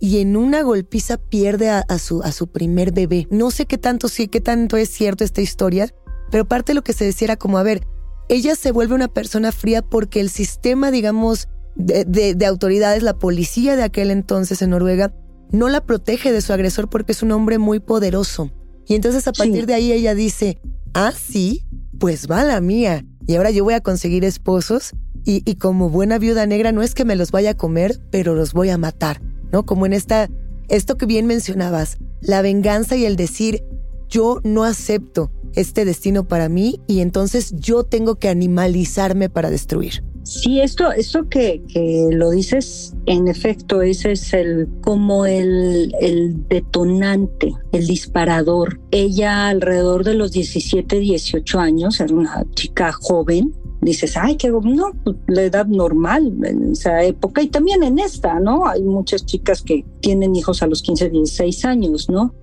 y 0.00 0.20
en 0.20 0.36
una 0.36 0.62
golpiza 0.62 1.16
pierde 1.16 1.70
a, 1.70 1.98
su, 1.98 2.22
a 2.22 2.32
su 2.32 2.48
primer 2.48 2.92
bebé. 2.92 3.26
No 3.30 3.50
sé 3.50 3.66
qué 3.66 3.78
tanto 3.78 4.08
sí, 4.08 4.28
qué 4.28 4.40
tanto 4.40 4.76
es 4.76 4.90
cierto 4.90 5.24
esta 5.24 5.40
historia, 5.40 5.92
pero 6.30 6.44
parte 6.44 6.72
de 6.72 6.74
lo 6.74 6.82
que 6.82 6.92
se 6.92 7.04
decía 7.04 7.26
era 7.26 7.36
como, 7.36 7.58
a 7.58 7.62
ver, 7.62 7.86
ella 8.28 8.54
se 8.56 8.72
vuelve 8.72 8.94
una 8.94 9.08
persona 9.08 9.52
fría 9.52 9.82
porque 9.82 10.20
el 10.20 10.30
sistema, 10.30 10.90
digamos, 10.90 11.48
de, 11.76 12.34
de, 12.34 12.46
autoridades, 12.46 13.02
la 13.02 13.18
policía 13.18 13.76
de 13.76 13.82
aquel 13.82 14.10
entonces 14.10 14.62
en 14.62 14.70
Noruega, 14.70 15.14
no 15.52 15.68
la 15.68 15.84
protege 15.84 16.32
de 16.32 16.40
su 16.40 16.52
agresor 16.52 16.88
porque 16.88 17.12
es 17.12 17.22
un 17.22 17.32
hombre 17.32 17.58
muy 17.58 17.80
poderoso. 17.80 18.50
Y 18.86 18.94
entonces 18.94 19.26
a 19.28 19.32
partir 19.32 19.66
de 19.66 19.74
ahí 19.74 19.92
ella 19.92 20.14
dice, 20.14 20.58
ah, 20.94 21.12
sí, 21.12 21.66
pues 21.98 22.28
va 22.30 22.44
la 22.44 22.60
mía. 22.60 23.04
Y 23.26 23.36
ahora 23.36 23.50
yo 23.50 23.64
voy 23.64 23.74
a 23.74 23.80
conseguir 23.80 24.24
esposos 24.24 24.92
y, 25.24 25.42
y 25.44 25.56
como 25.56 25.90
buena 25.90 26.18
viuda 26.18 26.46
negra 26.46 26.72
no 26.72 26.82
es 26.82 26.94
que 26.94 27.04
me 27.04 27.16
los 27.16 27.30
vaya 27.30 27.50
a 27.50 27.56
comer, 27.56 28.00
pero 28.10 28.34
los 28.34 28.52
voy 28.52 28.70
a 28.70 28.78
matar. 28.78 29.20
¿no? 29.52 29.66
Como 29.66 29.86
en 29.86 29.92
esta, 29.92 30.28
esto 30.68 30.96
que 30.96 31.06
bien 31.06 31.26
mencionabas, 31.26 31.98
la 32.20 32.42
venganza 32.42 32.96
y 32.96 33.04
el 33.04 33.16
decir, 33.16 33.64
yo 34.08 34.40
no 34.44 34.64
acepto 34.64 35.32
este 35.56 35.84
destino 35.84 36.28
para 36.28 36.48
mí 36.48 36.80
y 36.86 37.00
entonces 37.00 37.54
yo 37.56 37.82
tengo 37.82 38.16
que 38.16 38.28
animalizarme 38.28 39.28
para 39.28 39.50
destruir. 39.50 40.04
Sí, 40.22 40.60
esto, 40.60 40.90
esto 40.90 41.28
que, 41.28 41.62
que 41.72 42.08
lo 42.10 42.30
dices, 42.30 42.96
en 43.06 43.28
efecto, 43.28 43.80
ese 43.80 44.10
es 44.12 44.32
el 44.34 44.68
como 44.82 45.24
el, 45.24 45.94
el 46.00 46.48
detonante, 46.48 47.54
el 47.70 47.86
disparador. 47.86 48.80
Ella 48.90 49.46
alrededor 49.46 50.02
de 50.02 50.14
los 50.14 50.32
17, 50.32 50.98
18 50.98 51.60
años, 51.60 52.00
era 52.00 52.12
una 52.12 52.44
chica 52.54 52.90
joven, 52.92 53.54
dices, 53.80 54.16
ay, 54.16 54.36
que 54.36 54.48
no, 54.48 54.92
pues, 55.04 55.16
la 55.28 55.42
edad 55.42 55.66
normal 55.66 56.32
en 56.42 56.72
esa 56.72 57.04
época 57.04 57.42
y 57.42 57.46
también 57.46 57.84
en 57.84 58.00
esta, 58.00 58.40
¿no? 58.40 58.66
Hay 58.66 58.82
muchas 58.82 59.24
chicas 59.24 59.62
que 59.62 59.84
tienen 60.00 60.34
hijos 60.34 60.60
a 60.60 60.66
los 60.66 60.82
15, 60.82 61.10
16 61.10 61.64
años, 61.64 62.08
¿no? 62.10 62.34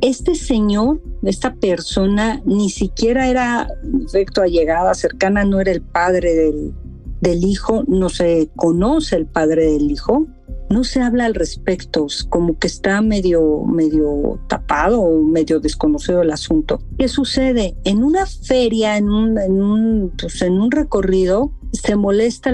Este 0.00 0.34
señor, 0.34 1.02
esta 1.22 1.54
persona, 1.54 2.42
ni 2.44 2.70
siquiera 2.70 3.28
era 3.28 3.68
recto 4.12 4.42
allegada, 4.42 4.94
cercana, 4.94 5.44
no 5.44 5.60
era 5.60 5.72
el 5.72 5.82
padre 5.82 6.34
del, 6.34 6.72
del 7.20 7.44
hijo, 7.44 7.84
no 7.86 8.08
se 8.08 8.50
conoce 8.56 9.16
el 9.16 9.26
padre 9.26 9.72
del 9.72 9.90
hijo, 9.90 10.26
no 10.70 10.84
se 10.84 11.02
habla 11.02 11.26
al 11.26 11.34
respecto, 11.34 12.06
como 12.28 12.56
que 12.56 12.68
está 12.68 13.02
medio, 13.02 13.64
medio 13.64 14.38
tapado 14.48 15.00
o 15.00 15.22
medio 15.22 15.58
desconocido 15.58 16.22
el 16.22 16.30
asunto. 16.30 16.80
¿Qué 16.96 17.08
sucede? 17.08 17.76
En 17.84 18.04
una 18.04 18.24
feria, 18.24 18.96
en 18.96 19.10
un, 19.10 20.12
pues 20.16 20.40
en 20.42 20.60
un 20.60 20.70
recorrido, 20.70 21.52
se 21.72 21.96
molesta, 21.96 22.52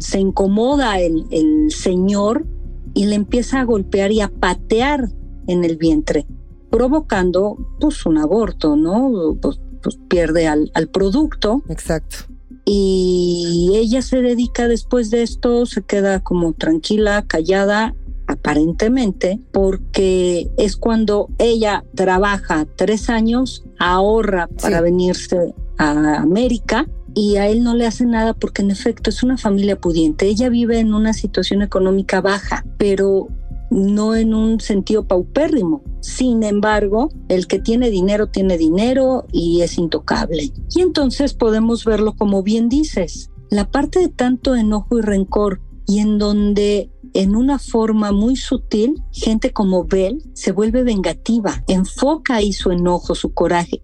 se 0.00 0.18
incomoda 0.18 0.98
el, 0.98 1.24
el 1.30 1.70
señor 1.70 2.44
y 2.92 3.06
le 3.06 3.14
empieza 3.14 3.60
a 3.60 3.64
golpear 3.64 4.10
y 4.10 4.20
a 4.20 4.28
patear 4.28 5.08
en 5.46 5.64
el 5.64 5.76
vientre, 5.76 6.26
provocando 6.72 7.56
pues 7.78 8.04
un 8.04 8.18
aborto, 8.18 8.74
¿no? 8.74 9.36
Pues, 9.40 9.60
pues 9.80 9.96
pierde 10.08 10.48
al, 10.48 10.72
al 10.74 10.88
producto. 10.88 11.62
Exacto 11.68 12.32
y 12.64 13.72
ella 13.74 14.02
se 14.02 14.22
dedica 14.22 14.68
después 14.68 15.10
de 15.10 15.22
esto, 15.22 15.66
se 15.66 15.82
queda 15.82 16.20
como 16.20 16.52
tranquila, 16.52 17.24
callada, 17.26 17.94
aparentemente, 18.26 19.40
porque 19.52 20.50
es 20.56 20.76
cuando 20.76 21.28
ella 21.38 21.84
trabaja 21.94 22.66
tres 22.76 23.10
años, 23.10 23.64
ahorra 23.78 24.48
para 24.60 24.80
venirse 24.80 25.54
a 25.78 26.16
América 26.16 26.86
y 27.14 27.36
a 27.36 27.48
él 27.48 27.62
no 27.62 27.74
le 27.74 27.86
hace 27.86 28.06
nada 28.06 28.32
porque 28.32 28.62
en 28.62 28.70
efecto 28.70 29.10
es 29.10 29.22
una 29.22 29.36
familia 29.36 29.78
pudiente. 29.78 30.26
Ella 30.26 30.48
vive 30.48 30.78
en 30.78 30.94
una 30.94 31.12
situación 31.12 31.62
económica 31.62 32.20
baja, 32.20 32.64
pero 32.78 33.28
no 33.72 34.14
en 34.14 34.34
un 34.34 34.60
sentido 34.60 35.06
paupérrimo. 35.06 35.82
Sin 36.00 36.42
embargo, 36.42 37.08
el 37.28 37.46
que 37.46 37.58
tiene 37.58 37.90
dinero 37.90 38.28
tiene 38.28 38.58
dinero 38.58 39.26
y 39.32 39.62
es 39.62 39.78
intocable. 39.78 40.52
Y 40.74 40.80
entonces 40.80 41.34
podemos 41.34 41.84
verlo 41.84 42.14
como 42.14 42.42
bien 42.42 42.68
dices, 42.68 43.30
la 43.50 43.70
parte 43.70 44.00
de 44.00 44.08
tanto 44.08 44.54
enojo 44.54 44.98
y 44.98 45.02
rencor 45.02 45.60
y 45.86 45.98
en 45.98 46.18
donde 46.18 46.90
en 47.14 47.36
una 47.36 47.58
forma 47.58 48.12
muy 48.12 48.36
sutil, 48.36 49.02
gente 49.10 49.52
como 49.52 49.84
Bell 49.84 50.22
se 50.32 50.52
vuelve 50.52 50.82
vengativa, 50.82 51.62
enfoca 51.66 52.36
ahí 52.36 52.52
su 52.52 52.70
enojo, 52.70 53.14
su 53.14 53.34
coraje. 53.34 53.82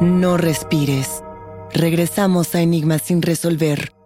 No 0.00 0.36
respires. 0.36 1.22
Regresamos 1.72 2.54
a 2.54 2.60
Enigmas 2.60 3.02
sin 3.02 3.22
resolver. 3.22 3.97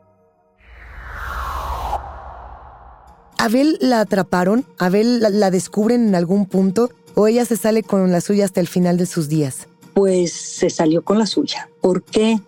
¿Abel 3.43 3.77
la 3.81 3.99
atraparon? 3.99 4.65
¿Abel 4.79 5.19
la, 5.19 5.51
descubren 5.51 6.07
en 6.07 6.15
algún 6.15 6.47
punto? 6.47 6.91
¿O 7.17 7.27
ella 7.27 7.45
se 7.45 7.57
sale 7.57 7.83
con 7.83 8.13
la 8.13 8.21
suya 8.21 8.45
hasta 8.45 8.61
el 8.61 8.69
final 8.69 8.97
de 8.99 9.07
sus 9.07 9.29
días? 9.29 9.67
Pues 9.95 10.33
se 10.33 10.71
salió 10.71 11.03
con 11.03 11.19
la 11.19 11.27
suya. 11.27 11.69
¿Por 11.81 12.05
qué? 12.05 12.39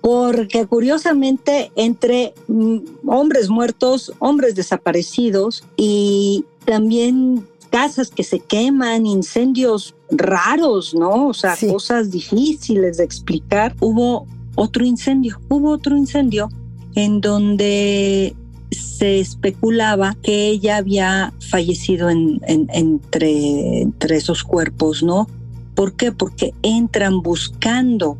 Porque 0.00 0.64
curiosamente 0.68 1.72
entre 1.74 2.32
mm, 2.46 3.08
hombres 3.08 3.48
muertos, 3.48 4.12
hombres 4.20 4.54
desaparecidos 4.54 5.64
y 5.76 6.44
también 6.64 7.44
casas 7.70 8.10
que 8.10 8.22
se 8.22 8.38
queman, 8.38 9.04
incendios 9.04 9.96
raros, 10.12 10.94
¿no? 10.94 11.26
O 11.26 11.34
sea, 11.34 11.56
cosas 11.68 12.12
difíciles 12.12 12.98
de 12.98 13.04
explicar. 13.04 13.74
Hubo 13.80 14.28
otro 14.54 14.84
incendio, 14.84 15.40
hubo 15.48 15.70
otro 15.70 15.96
incendio 15.96 16.48
en 16.94 17.20
donde 17.20 18.36
se 18.76 19.20
especulaba 19.20 20.16
que 20.22 20.48
ella 20.48 20.76
había 20.76 21.32
fallecido 21.40 22.10
entre, 22.10 23.82
entre 23.82 24.16
esos 24.16 24.44
cuerpos, 24.44 25.02
¿no? 25.02 25.28
¿Por 25.74 25.94
qué? 25.94 26.12
Porque 26.12 26.54
entran 26.62 27.20
buscando 27.22 28.16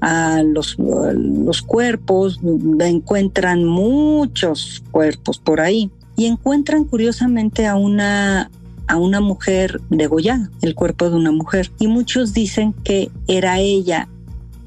a 0.00 0.42
los, 0.42 0.76
los 0.78 1.62
cuerpos, 1.62 2.40
encuentran 2.80 3.64
muchos 3.64 4.82
cuerpos 4.90 5.38
por 5.38 5.60
ahí 5.60 5.90
y 6.16 6.26
encuentran 6.26 6.84
curiosamente 6.84 7.66
a 7.66 7.76
una 7.76 8.50
a 8.88 8.96
una 8.96 9.20
mujer 9.20 9.80
degollada, 9.90 10.50
el 10.62 10.74
cuerpo 10.74 11.10
de 11.10 11.16
una 11.16 11.30
mujer. 11.30 11.70
Y 11.78 11.88
muchos 11.88 12.32
dicen 12.32 12.72
que 12.72 13.10
era 13.26 13.60
ella, 13.60 14.08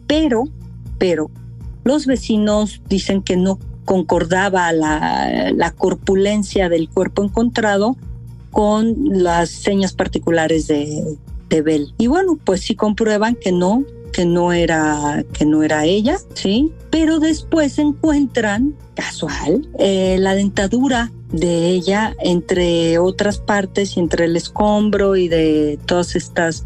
pero, 0.06 0.44
pero 1.00 1.32
los 1.84 2.06
vecinos 2.06 2.82
dicen 2.88 3.24
que 3.24 3.36
no 3.36 3.58
concordaba 3.86 4.72
la, 4.72 5.52
la 5.56 5.72
corpulencia 5.72 6.70
del 6.70 6.90
cuerpo 6.90 7.24
encontrado 7.24 7.98
con 8.52 8.96
las 9.10 9.50
señas 9.50 9.94
particulares 9.94 10.68
de, 10.68 11.18
de 11.50 11.62
Bell. 11.62 11.94
Y 11.98 12.08
bueno, 12.08 12.38
pues 12.44 12.62
sí 12.62 12.76
comprueban 12.76 13.36
que 13.36 13.52
no, 13.52 13.84
que 14.12 14.26
no 14.26 14.54
era 14.54 15.24
que 15.34 15.46
no 15.46 15.64
era 15.64 15.86
ella, 15.86 16.18
sí, 16.34 16.72
pero 16.90 17.20
después 17.20 17.80
encuentran 17.80 18.76
casual 18.96 19.68
eh, 19.80 20.18
la 20.20 20.36
dentadura 20.36 21.12
de 21.32 21.70
ella 21.70 22.14
entre 22.20 23.00
otras 23.00 23.38
partes 23.38 23.96
y 23.96 24.02
entre 24.02 24.26
el 24.26 24.36
escombro 24.36 25.16
y 25.16 25.30
de 25.30 25.80
todas 25.86 26.16
estas 26.16 26.66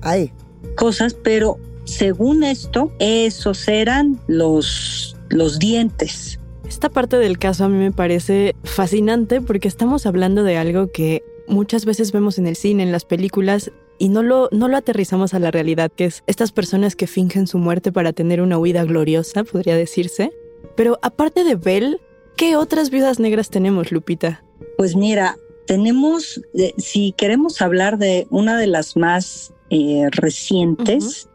cosas, 0.75 1.13
pero 1.13 1.59
según 1.85 2.43
esto, 2.43 2.91
esos 2.99 3.67
eran 3.67 4.19
los, 4.27 5.15
los 5.29 5.59
dientes. 5.59 6.39
Esta 6.75 6.89
parte 6.89 7.17
del 7.17 7.37
caso 7.39 7.63
a 7.63 7.69
mí 7.69 7.77
me 7.77 7.93
parece 7.93 8.53
fascinante 8.65 9.39
porque 9.39 9.69
estamos 9.69 10.05
hablando 10.05 10.43
de 10.43 10.57
algo 10.57 10.91
que 10.91 11.23
muchas 11.47 11.85
veces 11.85 12.11
vemos 12.11 12.37
en 12.37 12.47
el 12.47 12.57
cine, 12.57 12.83
en 12.83 12.91
las 12.91 13.05
películas, 13.05 13.71
y 13.97 14.09
no 14.09 14.21
lo, 14.21 14.49
no 14.51 14.67
lo 14.67 14.75
aterrizamos 14.75 15.33
a 15.33 15.39
la 15.39 15.51
realidad, 15.51 15.89
que 15.89 16.03
es 16.03 16.21
estas 16.27 16.51
personas 16.51 16.97
que 16.97 17.07
fingen 17.07 17.47
su 17.47 17.59
muerte 17.59 17.93
para 17.93 18.11
tener 18.11 18.41
una 18.41 18.57
huida 18.57 18.83
gloriosa, 18.83 19.45
podría 19.45 19.77
decirse. 19.77 20.33
Pero 20.75 20.99
aparte 21.01 21.45
de 21.45 21.55
Bell, 21.55 22.01
¿qué 22.35 22.57
otras 22.57 22.89
viudas 22.89 23.21
negras 23.21 23.49
tenemos, 23.49 23.93
Lupita? 23.93 24.43
Pues 24.75 24.97
mira, 24.97 25.37
tenemos, 25.67 26.41
eh, 26.55 26.73
si 26.77 27.13
queremos 27.13 27.61
hablar 27.61 27.97
de 27.97 28.27
una 28.31 28.59
de 28.59 28.67
las 28.67 28.97
más 28.97 29.53
eh, 29.69 30.09
recientes, 30.11 31.29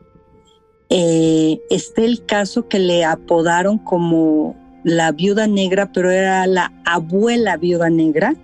eh, 0.91 1.63
está 1.71 2.03
el 2.03 2.27
caso 2.27 2.69
que 2.69 2.79
le 2.79 3.07
apodaron 3.07 3.79
como 3.79 4.60
la 4.85 5.13
viuda 5.13 5.47
negra, 5.47 5.91
pero 5.93 6.11
era 6.11 6.47
la 6.47 6.73
abuela 6.85 7.57
viuda 7.57 7.91
negra, 7.91 8.35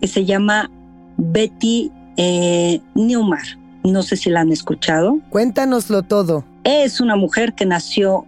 que 0.00 0.08
se 0.08 0.24
llama 0.24 0.70
Betty 1.16 1.90
Newmar. 2.94 3.42
No 3.84 4.02
sé 4.02 4.16
si 4.16 4.30
la 4.30 4.40
han 4.40 4.52
escuchado. 4.52 5.18
Cuéntanoslo 5.30 6.02
todo. 6.02 6.44
Es 6.64 7.00
una 7.00 7.16
mujer 7.16 7.54
que 7.54 7.66
nació 7.66 8.26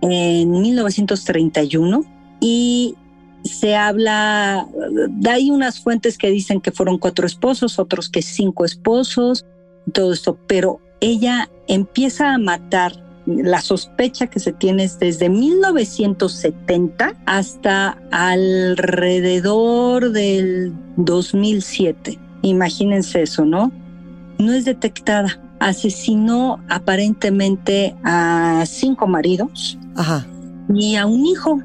en 0.00 0.50
1931 0.50 2.04
y 2.40 2.96
se 3.44 3.76
habla, 3.76 4.66
hay 5.28 5.50
unas 5.50 5.80
fuentes 5.80 6.16
que 6.16 6.30
dicen 6.30 6.62
que 6.62 6.72
fueron 6.72 6.96
cuatro 6.98 7.26
esposos, 7.26 7.78
otros 7.78 8.08
que 8.08 8.22
cinco 8.22 8.64
esposos, 8.64 9.44
todo 9.92 10.14
esto, 10.14 10.38
pero 10.46 10.80
ella 11.00 11.50
empieza 11.68 12.32
a 12.32 12.38
matar. 12.38 13.03
La 13.26 13.62
sospecha 13.62 14.26
que 14.26 14.38
se 14.38 14.52
tiene 14.52 14.84
es 14.84 14.98
desde 14.98 15.30
1970 15.30 17.14
hasta 17.24 17.96
alrededor 18.10 20.12
del 20.12 20.74
2007. 20.96 22.18
Imagínense 22.42 23.22
eso, 23.22 23.46
¿no? 23.46 23.72
No 24.38 24.52
es 24.52 24.66
detectada. 24.66 25.40
Asesinó 25.58 26.62
aparentemente 26.68 27.94
a 28.04 28.64
cinco 28.66 29.06
maridos 29.06 29.78
Ajá. 29.96 30.26
y 30.74 30.96
a 30.96 31.06
un 31.06 31.24
hijo 31.24 31.62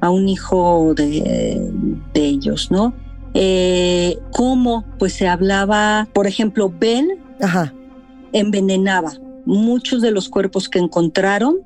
a 0.00 0.10
un 0.10 0.28
hijo 0.28 0.94
de, 0.94 1.72
ellos, 2.14 2.70
¿no? 2.70 2.92
Eh, 3.34 4.18
¿Cómo? 4.32 4.84
Pues 4.98 5.14
se 5.14 5.26
hablaba, 5.26 6.06
por 6.12 6.26
ejemplo, 6.26 6.72
Ben 6.78 7.08
envenenaba 8.32 9.12
muchos 9.48 10.02
de 10.02 10.10
los 10.10 10.28
cuerpos 10.28 10.68
que 10.68 10.78
encontraron. 10.78 11.56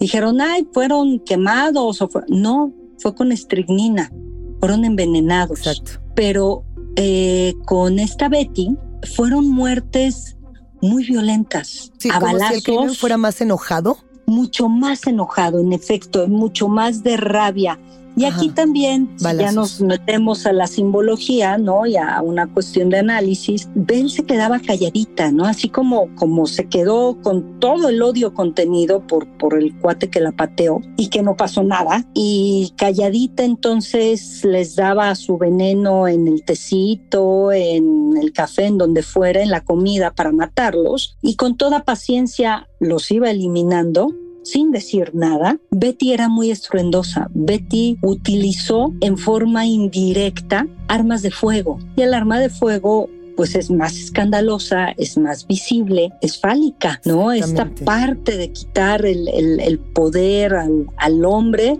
Dijeron, 0.00 0.40
ay, 0.40 0.66
fueron 0.72 1.20
quemados 1.20 2.02
o 2.02 2.10
no, 2.28 2.72
fue 2.98 3.14
con 3.14 3.32
estricnina, 3.32 4.12
fueron 4.60 4.84
envenenados. 4.84 5.60
Exacto. 5.60 6.00
Pero 6.14 6.64
eh, 6.96 7.54
con 7.64 7.98
esta 7.98 8.28
Betty 8.28 8.76
fueron 9.14 9.48
muertes 9.48 10.36
muy 10.82 11.04
violentas. 11.04 11.92
Sí, 11.98 12.10
como 12.10 12.38
si 12.38 12.54
el 12.54 12.62
crimen 12.62 12.94
fuera 12.94 13.16
más 13.16 13.40
enojado 13.40 13.98
mucho 14.26 14.68
más 14.68 15.06
enojado, 15.06 15.60
en 15.60 15.72
efecto, 15.72 16.26
mucho 16.28 16.68
más 16.68 17.02
de 17.02 17.16
rabia. 17.16 17.78
Y 18.16 18.24
aquí 18.24 18.48
también, 18.48 19.14
ya 19.18 19.52
nos 19.52 19.82
metemos 19.82 20.46
a 20.46 20.52
la 20.52 20.66
simbología, 20.66 21.58
¿no? 21.58 21.84
Y 21.84 21.96
a 21.96 22.22
una 22.22 22.46
cuestión 22.46 22.88
de 22.88 22.98
análisis, 22.98 23.68
Ben 23.74 24.08
se 24.08 24.24
quedaba 24.24 24.58
calladita, 24.58 25.30
¿no? 25.30 25.44
Así 25.44 25.68
como, 25.68 26.08
como 26.14 26.46
se 26.46 26.66
quedó 26.66 27.20
con 27.20 27.60
todo 27.60 27.90
el 27.90 28.00
odio 28.00 28.32
contenido 28.32 29.06
por, 29.06 29.26
por 29.36 29.58
el 29.58 29.76
cuate 29.78 30.08
que 30.08 30.20
la 30.20 30.32
pateó 30.32 30.80
y 30.96 31.08
que 31.08 31.22
no 31.22 31.36
pasó 31.36 31.62
nada. 31.62 32.06
Y 32.14 32.72
calladita 32.76 33.44
entonces 33.44 34.42
les 34.44 34.76
daba 34.76 35.14
su 35.14 35.36
veneno 35.36 36.08
en 36.08 36.26
el 36.26 36.42
tecito, 36.42 37.52
en 37.52 38.16
el 38.16 38.32
café, 38.32 38.64
en 38.64 38.78
donde 38.78 39.02
fuera, 39.02 39.42
en 39.42 39.50
la 39.50 39.62
comida 39.62 40.14
para 40.14 40.32
matarlos. 40.32 41.18
Y 41.20 41.36
con 41.36 41.58
toda 41.58 41.84
paciencia 41.84 42.66
los 42.80 43.10
iba 43.10 43.30
eliminando 43.30 44.14
sin 44.46 44.70
decir 44.70 45.10
nada. 45.14 45.58
Betty 45.70 46.12
era 46.12 46.28
muy 46.28 46.50
estruendosa. 46.50 47.28
Betty 47.34 47.98
utilizó 48.02 48.92
en 49.00 49.18
forma 49.18 49.66
indirecta 49.66 50.66
armas 50.88 51.22
de 51.22 51.30
fuego 51.30 51.78
y 51.96 52.02
el 52.02 52.14
arma 52.14 52.38
de 52.38 52.48
fuego 52.48 53.10
pues 53.36 53.54
es 53.54 53.70
más 53.70 53.96
escandalosa, 53.96 54.92
es 54.96 55.18
más 55.18 55.46
visible, 55.46 56.10
es 56.22 56.40
fálica, 56.40 57.00
¿no? 57.04 57.32
Esta 57.32 57.70
parte 57.84 58.36
de 58.38 58.50
quitar 58.50 59.04
el, 59.04 59.78
poder 59.94 60.54
al, 60.54 61.24
hombre 61.24 61.78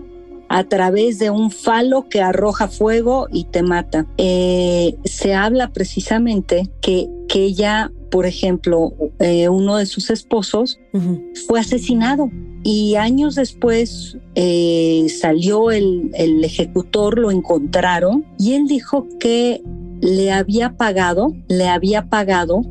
a 0.49 0.63
través 0.65 1.17
de 1.17 1.31
un 1.31 1.49
falo 1.49 2.07
que 2.09 2.21
arroja 2.21 2.67
fuego 2.67 3.27
y 3.31 3.45
te 3.45 3.63
mata. 3.63 4.05
Eh, 4.17 4.95
se 5.03 5.33
habla 5.33 5.69
precisamente 5.73 6.69
que, 6.79 7.09
que 7.27 7.43
ella, 7.43 7.91
por 8.09 8.25
ejemplo, 8.25 8.93
eh, 9.19 9.49
uno 9.49 9.77
de 9.77 9.85
sus 9.85 10.09
esposos 10.09 10.79
fue 11.47 11.59
asesinado 11.59 12.29
y 12.63 12.95
años 12.95 13.35
después 13.35 14.17
eh, 14.35 15.07
salió 15.09 15.71
el, 15.71 16.11
ejecutor, 16.43 17.17
lo 17.17 17.31
encontraron 17.31 18.25
y 18.37 18.53
él 18.53 18.67
dijo 18.67 19.07
que 19.19 19.61
le 20.01 20.31
había 20.31 20.75
pagado, 20.75 21.33
le 21.47 21.67
había 21.67 22.09
pagado 22.09 22.61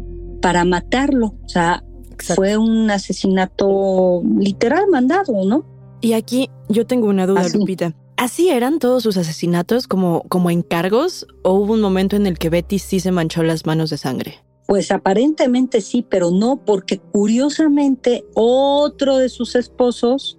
para 0.41 0.65
matarlo. 0.65 1.35
O 1.45 1.49
sea, 1.49 1.83
fue 2.19 2.57
un 2.57 2.91
asesinato 2.91 4.23
literal 4.39 4.85
mandado, 4.91 5.45
¿no? 5.45 5.65
Y 6.01 6.13
aquí 6.13 6.51
yo 6.69 6.87
tengo 6.87 7.09
una 7.09 7.27
duda, 7.27 7.49
Lupita. 7.49 7.95
¿Así 8.17 8.49
eran 8.49 8.79
todos 8.79 9.03
sus 9.03 9.19
asesinatos 9.19 9.87
como, 9.87 10.23
como 10.29 10.51
encargos 10.51 11.27
o 11.43 11.53
hubo 11.53 11.75
un 11.75 11.83
momento 11.83 12.17
en 12.17 12.27
el 12.27 12.39
que 12.39 12.49
Betty 12.49 12.79
sí 12.79 12.99
se 12.99 13.13
manchó 13.13 13.43
las 13.43 13.67
manos 13.67 13.91
de 13.91 13.99
sangre? 13.99 14.46
Pues 14.67 14.91
aparentemente 14.91 15.81
sí, 15.81 16.05
pero 16.09 16.31
no, 16.31 16.57
porque 16.65 16.99
curiosamente 16.99 18.25
otro 18.35 19.19
de 19.19 19.29
sus 19.29 19.55
esposos 19.55 20.39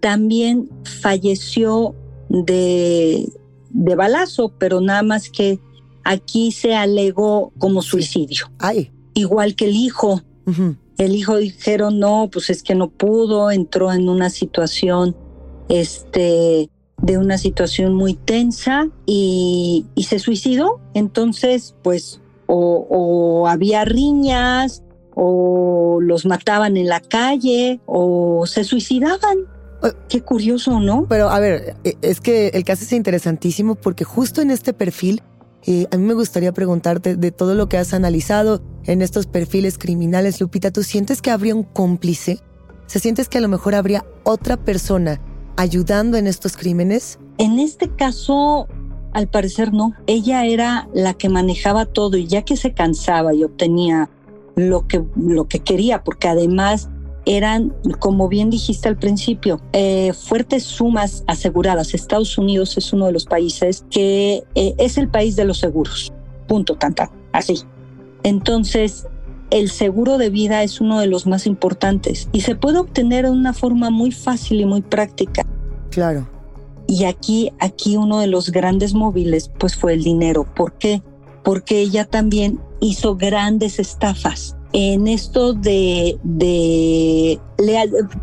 también 0.00 0.70
falleció 1.00 1.94
de, 2.28 3.28
de 3.70 3.94
balazo, 3.96 4.52
pero 4.58 4.80
nada 4.80 5.02
más 5.02 5.28
que 5.28 5.58
aquí 6.04 6.52
se 6.52 6.74
alegó 6.74 7.52
como 7.58 7.82
suicidio. 7.82 8.50
Ay. 8.58 8.92
Igual 9.14 9.54
que 9.56 9.66
el 9.66 9.76
hijo. 9.76 10.22
El 10.98 11.16
hijo 11.16 11.36
dijeron, 11.38 11.98
no, 11.98 12.28
pues 12.30 12.50
es 12.50 12.62
que 12.62 12.74
no 12.74 12.90
pudo, 12.90 13.50
entró 13.50 13.92
en 13.92 14.08
una 14.08 14.28
situación, 14.28 15.16
este, 15.68 16.68
de 17.00 17.18
una 17.18 17.38
situación 17.38 17.94
muy 17.94 18.14
tensa 18.14 18.88
y, 19.06 19.86
y 19.94 20.04
se 20.04 20.18
suicidó. 20.18 20.80
Entonces, 20.92 21.74
pues 21.82 22.20
o, 22.46 23.46
había 23.48 23.84
riñas, 23.84 24.82
o 25.14 25.98
los 26.00 26.26
mataban 26.26 26.76
en 26.76 26.88
la 26.88 27.00
calle, 27.00 27.80
o 27.86 28.46
se 28.46 28.64
suicidaban. 28.64 29.38
Eh, 29.82 29.92
Qué 30.08 30.22
curioso, 30.22 30.80
¿no? 30.80 31.06
Pero 31.08 31.28
a 31.28 31.40
ver, 31.40 31.76
eh, 31.84 31.94
es 32.02 32.20
que 32.20 32.48
el 32.48 32.64
caso 32.64 32.84
es 32.84 32.92
interesantísimo 32.92 33.74
porque 33.74 34.04
justo 34.04 34.42
en 34.42 34.50
este 34.50 34.72
perfil, 34.72 35.22
eh, 35.66 35.86
a 35.90 35.96
mí 35.96 36.04
me 36.04 36.14
gustaría 36.14 36.52
preguntarte 36.52 37.16
de 37.16 37.30
todo 37.30 37.54
lo 37.54 37.68
que 37.68 37.78
has 37.78 37.94
analizado 37.94 38.62
en 38.84 39.02
estos 39.02 39.26
perfiles 39.26 39.78
criminales, 39.78 40.40
Lupita, 40.40 40.70
¿tú 40.70 40.82
sientes 40.82 41.22
que 41.22 41.30
habría 41.30 41.54
un 41.54 41.62
cómplice? 41.62 42.40
¿Se 42.86 42.98
sientes 42.98 43.28
que 43.28 43.38
a 43.38 43.40
lo 43.40 43.48
mejor 43.48 43.74
habría 43.74 44.04
otra 44.24 44.58
persona 44.58 45.20
ayudando 45.56 46.18
en 46.18 46.26
estos 46.26 46.56
crímenes? 46.56 47.18
En 47.38 47.58
este 47.58 47.88
caso, 47.88 48.68
al 49.14 49.28
parecer 49.28 49.72
no. 49.72 49.94
Ella 50.06 50.44
era 50.44 50.88
la 50.92 51.14
que 51.14 51.28
manejaba 51.28 51.86
todo 51.86 52.18
y 52.18 52.26
ya 52.26 52.42
que 52.42 52.56
se 52.56 52.74
cansaba 52.74 53.34
y 53.34 53.44
obtenía 53.44 54.10
lo 54.56 54.86
que, 54.86 55.02
lo 55.16 55.48
que 55.48 55.60
quería, 55.60 56.04
porque 56.04 56.28
además 56.28 56.90
eran, 57.26 57.74
como 57.98 58.28
bien 58.28 58.50
dijiste 58.50 58.88
al 58.88 58.98
principio, 58.98 59.60
eh, 59.72 60.12
fuertes 60.12 60.64
sumas 60.64 61.24
aseguradas. 61.26 61.94
Estados 61.94 62.36
Unidos 62.36 62.76
es 62.76 62.92
uno 62.92 63.06
de 63.06 63.12
los 63.12 63.24
países 63.24 63.84
que 63.90 64.44
eh, 64.54 64.74
es 64.78 64.98
el 64.98 65.08
país 65.08 65.36
de 65.36 65.44
los 65.44 65.58
seguros. 65.58 66.12
Punto, 66.46 66.74
tanta, 66.76 67.10
así. 67.32 67.62
Entonces, 68.22 69.06
el 69.50 69.70
seguro 69.70 70.18
de 70.18 70.30
vida 70.30 70.62
es 70.62 70.80
uno 70.80 71.00
de 71.00 71.06
los 71.06 71.26
más 71.26 71.46
importantes 71.46 72.28
y 72.32 72.40
se 72.42 72.56
puede 72.56 72.78
obtener 72.78 73.24
de 73.24 73.30
una 73.30 73.52
forma 73.52 73.90
muy 73.90 74.10
fácil 74.10 74.60
y 74.60 74.66
muy 74.66 74.82
práctica. 74.82 75.42
Claro. 75.90 76.33
Y 76.86 77.04
aquí, 77.04 77.50
aquí 77.60 77.96
uno 77.96 78.18
de 78.18 78.26
los 78.26 78.50
grandes 78.50 78.94
móviles, 78.94 79.50
pues 79.58 79.76
fue 79.76 79.94
el 79.94 80.04
dinero. 80.04 80.46
¿Por 80.54 80.76
qué? 80.78 81.02
Porque 81.42 81.80
ella 81.80 82.04
también 82.04 82.60
hizo 82.80 83.16
grandes 83.16 83.78
estafas 83.78 84.56
en 84.74 85.06
esto 85.06 85.54
de, 85.54 86.18
de 86.24 87.40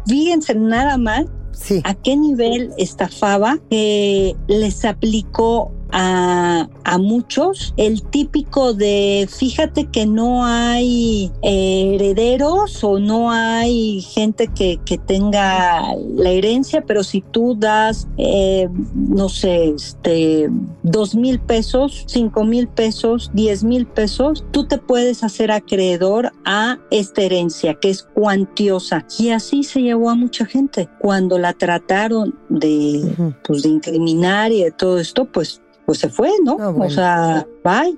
fíjense 0.05 0.53
nada 0.53 0.97
más 0.97 1.25
sí. 1.53 1.81
a 1.85 1.93
qué 1.93 2.17
nivel 2.17 2.73
estafaba 2.77 3.57
que 3.69 4.35
les 4.47 4.83
aplicó 4.83 5.71
a, 5.91 6.67
muchos 6.99 7.73
el 7.77 8.03
típico 8.03 8.73
de 8.73 9.27
fíjate 9.31 9.85
que 9.85 10.05
no 10.05 10.45
hay 10.45 11.31
eh, 11.41 11.95
herederos 11.95 12.83
o 12.83 12.99
no 12.99 13.31
hay 13.31 14.01
gente 14.01 14.47
que, 14.47 14.79
tenga 15.07 15.95
la 16.15 16.29
herencia, 16.29 16.83
pero 16.85 17.03
si 17.03 17.21
tú 17.21 17.55
das, 17.57 18.07
eh, 18.17 18.67
no 18.93 19.29
sé, 19.29 19.69
este, 19.69 20.49
dos 20.83 21.15
mil 21.15 21.39
pesos, 21.39 22.03
cinco 22.07 22.43
mil 22.43 22.67
pesos, 22.67 23.31
diez 23.33 23.63
mil 23.63 23.87
pesos, 23.87 24.43
tú 24.51 24.67
te 24.67 24.77
puedes 24.77 25.23
hacer 25.23 25.51
acreedor 25.51 26.33
a 26.45 26.77
esta 26.91 27.21
herencia 27.21 27.75
que 27.75 27.89
es 27.89 28.03
cuantiosa. 28.03 29.05
Y 29.17 29.29
así 29.29 29.63
se 29.63 29.81
llevó 29.81 30.09
a 30.09 30.15
mucha 30.15 30.45
gente. 30.45 30.89
Cuando 30.99 31.37
la 31.37 31.53
trataron 31.53 32.35
de, 32.49 33.33
pues, 33.43 33.63
de 33.63 33.69
incriminar 33.69 34.51
y 34.51 34.63
de 34.63 34.71
todo 34.71 34.99
esto, 34.99 35.25
pues 35.25 35.61
pues 35.85 35.99
se 35.99 36.09
fue, 36.09 36.31
¿no? 36.43 36.57
Ah, 36.59 36.69
o 36.69 36.89
sea, 36.89 37.47
bye. 37.63 37.97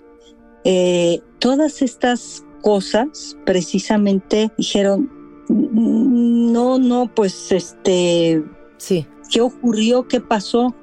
Eh, 0.64 1.22
todas 1.40 1.82
estas 1.82 2.46
cosas 2.62 3.38
precisamente 3.46 4.52
dijeron, 4.58 5.12
no, 5.50 6.80
no, 6.80 7.12
pues 7.14 7.52
este, 7.52 8.44
sí. 8.78 9.06
¿qué 9.30 9.42
ocurrió? 9.42 10.08
¿Qué 10.08 10.22
pasó? 10.22 10.74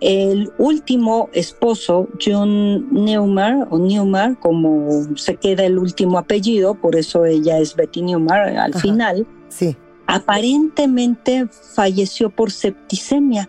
El 0.00 0.52
último 0.58 1.30
esposo, 1.32 2.08
John 2.20 2.92
Neumar, 2.92 3.68
o 3.70 3.78
Neumar, 3.78 4.38
como 4.40 5.04
se 5.16 5.36
queda 5.36 5.64
el 5.64 5.78
último 5.78 6.18
apellido, 6.18 6.74
por 6.74 6.96
eso 6.96 7.24
ella 7.24 7.58
es 7.58 7.76
Betty 7.76 8.02
Neumar 8.02 8.48
al 8.58 8.74
final, 8.74 9.26
sí. 9.48 9.76
aparentemente 10.08 11.46
falleció 11.46 12.30
por 12.30 12.50
septicemia. 12.50 13.48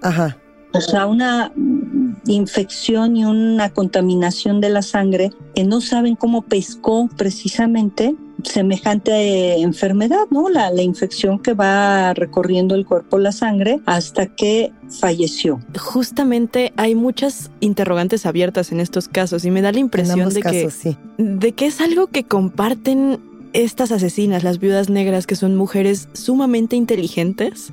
Ajá. 0.00 0.38
O 0.72 0.80
sea, 0.80 1.06
una 1.06 1.52
infección 2.26 3.16
y 3.16 3.24
una 3.24 3.70
contaminación 3.70 4.60
de 4.60 4.70
la 4.70 4.82
sangre 4.82 5.30
que 5.54 5.64
no 5.64 5.80
saben 5.80 6.16
cómo 6.16 6.42
pescó 6.42 7.08
precisamente 7.16 8.14
semejante 8.44 9.60
enfermedad, 9.60 10.26
¿no? 10.30 10.48
La, 10.48 10.70
la, 10.70 10.82
infección 10.82 11.38
que 11.38 11.54
va 11.54 12.12
recorriendo 12.14 12.74
el 12.74 12.84
cuerpo, 12.86 13.18
la 13.18 13.30
sangre, 13.30 13.80
hasta 13.86 14.26
que 14.26 14.72
falleció. 14.88 15.60
Justamente 15.78 16.72
hay 16.76 16.94
muchas 16.94 17.50
interrogantes 17.60 18.26
abiertas 18.26 18.72
en 18.72 18.80
estos 18.80 19.08
casos 19.08 19.44
y 19.44 19.50
me 19.50 19.62
da 19.62 19.72
la 19.72 19.78
impresión 19.78 20.30
de, 20.30 20.42
que, 20.42 20.96
de 21.18 21.52
que 21.52 21.66
es 21.66 21.80
algo 21.80 22.08
que 22.08 22.24
comparten 22.24 23.20
estas 23.52 23.92
asesinas, 23.92 24.44
las 24.44 24.58
viudas 24.58 24.88
negras, 24.88 25.26
que 25.26 25.36
son 25.36 25.56
mujeres 25.56 26.08
sumamente 26.14 26.76
inteligentes 26.76 27.72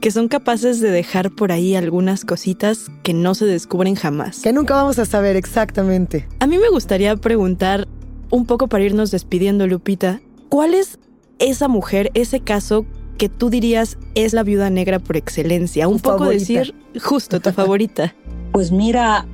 que 0.00 0.10
son 0.10 0.28
capaces 0.28 0.80
de 0.80 0.90
dejar 0.90 1.30
por 1.30 1.52
ahí 1.52 1.74
algunas 1.74 2.24
cositas 2.24 2.86
que 3.02 3.14
no 3.14 3.34
se 3.34 3.46
descubren 3.46 3.94
jamás. 3.94 4.40
Que 4.40 4.52
nunca 4.52 4.74
vamos 4.74 4.98
a 4.98 5.04
saber 5.04 5.36
exactamente. 5.36 6.28
A 6.40 6.46
mí 6.46 6.58
me 6.58 6.68
gustaría 6.68 7.16
preguntar, 7.16 7.88
un 8.30 8.46
poco 8.46 8.68
para 8.68 8.84
irnos 8.84 9.10
despidiendo, 9.10 9.66
Lupita, 9.66 10.20
¿cuál 10.48 10.74
es 10.74 10.98
esa 11.38 11.68
mujer, 11.68 12.10
ese 12.14 12.40
caso 12.40 12.86
que 13.16 13.28
tú 13.28 13.50
dirías 13.50 13.98
es 14.14 14.32
la 14.32 14.42
viuda 14.42 14.70
negra 14.70 14.98
por 14.98 15.16
excelencia? 15.16 15.88
Un 15.88 15.98
poco 15.98 16.26
decir, 16.26 16.74
justo 17.02 17.40
tu 17.40 17.52
favorita. 17.52 18.14
Pues 18.50 18.72
mira, 18.72 19.26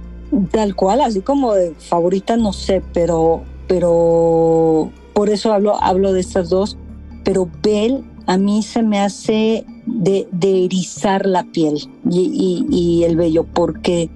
tal 0.50 0.74
cual, 0.74 1.00
así 1.00 1.20
como 1.20 1.54
de 1.54 1.72
favorita 1.78 2.36
no 2.36 2.52
sé, 2.52 2.82
pero, 2.92 3.44
pero 3.68 4.92
por 5.14 5.30
eso 5.30 5.52
hablo, 5.52 5.82
hablo 5.82 6.12
de 6.12 6.20
estas 6.20 6.50
dos. 6.50 6.76
Pero 7.22 7.48
Belle 7.62 8.02
a 8.26 8.36
mí 8.36 8.62
se 8.62 8.82
me 8.82 9.00
hace 9.00 9.64
de, 9.86 10.26
erizar 10.42 11.26
la 11.26 11.44
piel 11.44 11.88
y, 12.10 13.02
el 13.04 13.16
vello, 13.16 13.44
porque 13.44 14.10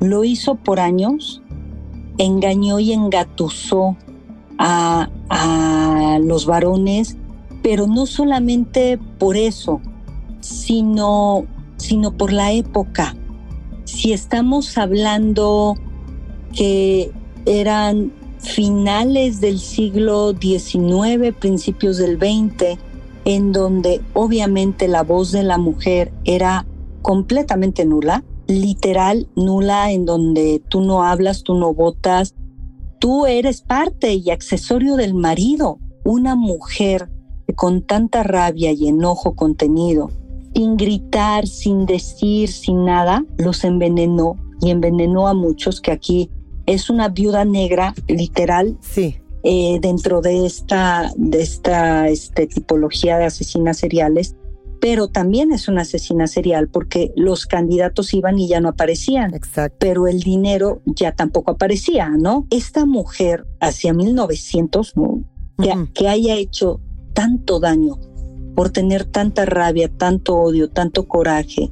lo 0.00 0.24
hizo 0.24 0.56
por 0.56 0.80
años, 0.80 1.42
engañó 2.18 2.78
y 2.78 2.92
engatusó 2.92 3.96
a, 4.58 5.08
los 6.22 6.46
varones, 6.46 7.16
pero 7.62 7.86
no 7.86 8.06
solamente 8.06 8.98
por 9.18 9.36
eso, 9.36 9.80
sino, 10.40 11.44
sino 11.76 12.12
por 12.12 12.32
la 12.32 12.52
época. 12.52 13.16
Si 13.84 14.12
estamos 14.12 14.78
hablando 14.78 15.74
que 16.54 17.10
eran 17.46 18.12
finales 18.38 19.40
del 19.40 19.58
siglo 19.58 20.34
XIX, 20.40 21.34
principios 21.38 21.96
del 21.98 22.16
XX, 22.16 22.78
en 23.24 23.52
donde 23.52 24.00
obviamente 24.12 24.88
la 24.88 25.02
voz 25.02 25.32
de 25.32 25.42
la 25.42 25.58
mujer 25.58 26.12
era 26.24 26.66
completamente 27.02 27.84
nula, 27.84 28.24
literal 28.46 29.28
nula, 29.36 29.92
en 29.92 30.04
donde 30.04 30.62
tú 30.68 30.80
no 30.80 31.02
hablas, 31.02 31.42
tú 31.42 31.54
no 31.54 31.72
votas, 31.74 32.34
tú 32.98 33.26
eres 33.26 33.62
parte 33.62 34.14
y 34.14 34.30
accesorio 34.30 34.96
del 34.96 35.14
marido. 35.14 35.78
Una 36.04 36.34
mujer 36.34 37.10
con 37.56 37.82
tanta 37.82 38.22
rabia 38.22 38.72
y 38.72 38.88
enojo 38.88 39.34
contenido, 39.34 40.10
sin 40.54 40.76
gritar, 40.76 41.46
sin 41.46 41.86
decir, 41.86 42.50
sin 42.50 42.84
nada, 42.84 43.24
los 43.38 43.64
envenenó 43.64 44.36
y 44.60 44.70
envenenó 44.70 45.28
a 45.28 45.34
muchos 45.34 45.80
que 45.80 45.92
aquí 45.92 46.30
es 46.66 46.90
una 46.90 47.08
viuda 47.08 47.44
negra, 47.44 47.94
literal. 48.08 48.76
Sí. 48.80 49.16
Eh, 49.46 49.78
dentro 49.82 50.22
de 50.22 50.46
esta, 50.46 51.12
de 51.16 51.42
esta 51.42 52.08
este, 52.08 52.46
tipología 52.46 53.18
de 53.18 53.26
asesinas 53.26 53.76
seriales, 53.76 54.36
pero 54.80 55.08
también 55.08 55.52
es 55.52 55.68
una 55.68 55.82
asesina 55.82 56.26
serial 56.26 56.68
porque 56.68 57.12
los 57.14 57.44
candidatos 57.44 58.14
iban 58.14 58.38
y 58.38 58.48
ya 58.48 58.60
no 58.60 58.70
aparecían. 58.70 59.34
Exacto. 59.34 59.76
Pero 59.80 60.08
el 60.08 60.20
dinero 60.20 60.80
ya 60.86 61.12
tampoco 61.12 61.50
aparecía, 61.50 62.08
¿no? 62.08 62.46
Esta 62.48 62.86
mujer 62.86 63.46
hacia 63.60 63.92
1900, 63.92 64.96
¿no? 64.96 65.24
que, 65.92 66.08
haya 66.08 66.36
hecho 66.36 66.80
tanto 67.12 67.60
daño 67.60 67.98
por 68.54 68.70
tener 68.70 69.04
tanta 69.04 69.44
rabia, 69.44 69.88
tanto 69.88 70.36
odio, 70.36 70.70
tanto 70.70 71.06
coraje, 71.06 71.70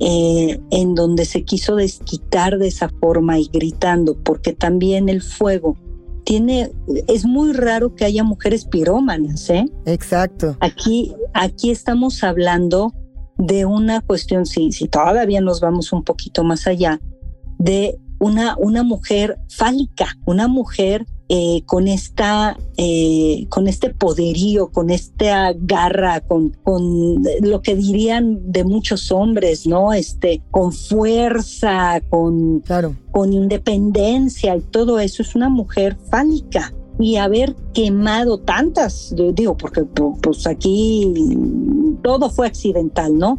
eh, 0.00 0.60
en 0.70 0.94
donde 0.94 1.24
se 1.24 1.44
quiso 1.44 1.76
desquitar 1.76 2.58
de 2.58 2.68
esa 2.68 2.88
forma 2.88 3.38
y 3.38 3.48
gritando, 3.52 4.16
porque 4.22 4.52
también 4.52 5.08
el 5.08 5.22
fuego 5.22 5.76
tiene, 6.28 6.70
es 7.06 7.24
muy 7.24 7.54
raro 7.54 7.94
que 7.94 8.04
haya 8.04 8.22
mujeres 8.22 8.66
pirómanas, 8.66 9.48
¿eh? 9.48 9.64
Exacto. 9.86 10.58
Aquí, 10.60 11.14
aquí 11.32 11.70
estamos 11.70 12.22
hablando 12.22 12.92
de 13.38 13.64
una 13.64 14.02
cuestión, 14.02 14.44
si, 14.44 14.70
si 14.72 14.88
todavía 14.88 15.40
nos 15.40 15.62
vamos 15.62 15.90
un 15.90 16.04
poquito 16.04 16.44
más 16.44 16.66
allá, 16.66 17.00
de 17.58 17.96
una, 18.20 18.58
una 18.58 18.82
mujer 18.82 19.38
fálica, 19.48 20.18
una 20.26 20.48
mujer 20.48 21.06
eh, 21.30 21.62
con 21.66 21.88
esta 21.88 22.56
eh, 22.78 23.46
con 23.50 23.68
este 23.68 23.90
poderío, 23.90 24.68
con 24.68 24.88
esta 24.88 25.52
garra, 25.52 26.20
con, 26.20 26.56
con 26.62 27.22
lo 27.42 27.60
que 27.60 27.76
dirían 27.76 28.50
de 28.50 28.64
muchos 28.64 29.12
hombres, 29.12 29.66
¿no? 29.66 29.92
Este, 29.92 30.42
con 30.50 30.72
fuerza, 30.72 32.00
con, 32.08 32.60
claro. 32.60 32.96
con 33.10 33.32
independencia 33.32 34.56
y 34.56 34.60
todo 34.60 35.00
eso, 35.00 35.22
es 35.22 35.34
una 35.34 35.48
mujer 35.48 35.98
fálica. 36.10 36.72
Y 37.00 37.16
haber 37.16 37.54
quemado 37.74 38.40
tantas, 38.40 39.14
digo, 39.34 39.56
porque 39.56 39.84
pues 39.84 40.46
aquí 40.46 41.12
todo 42.02 42.28
fue 42.30 42.46
accidental, 42.48 43.16
¿no? 43.16 43.38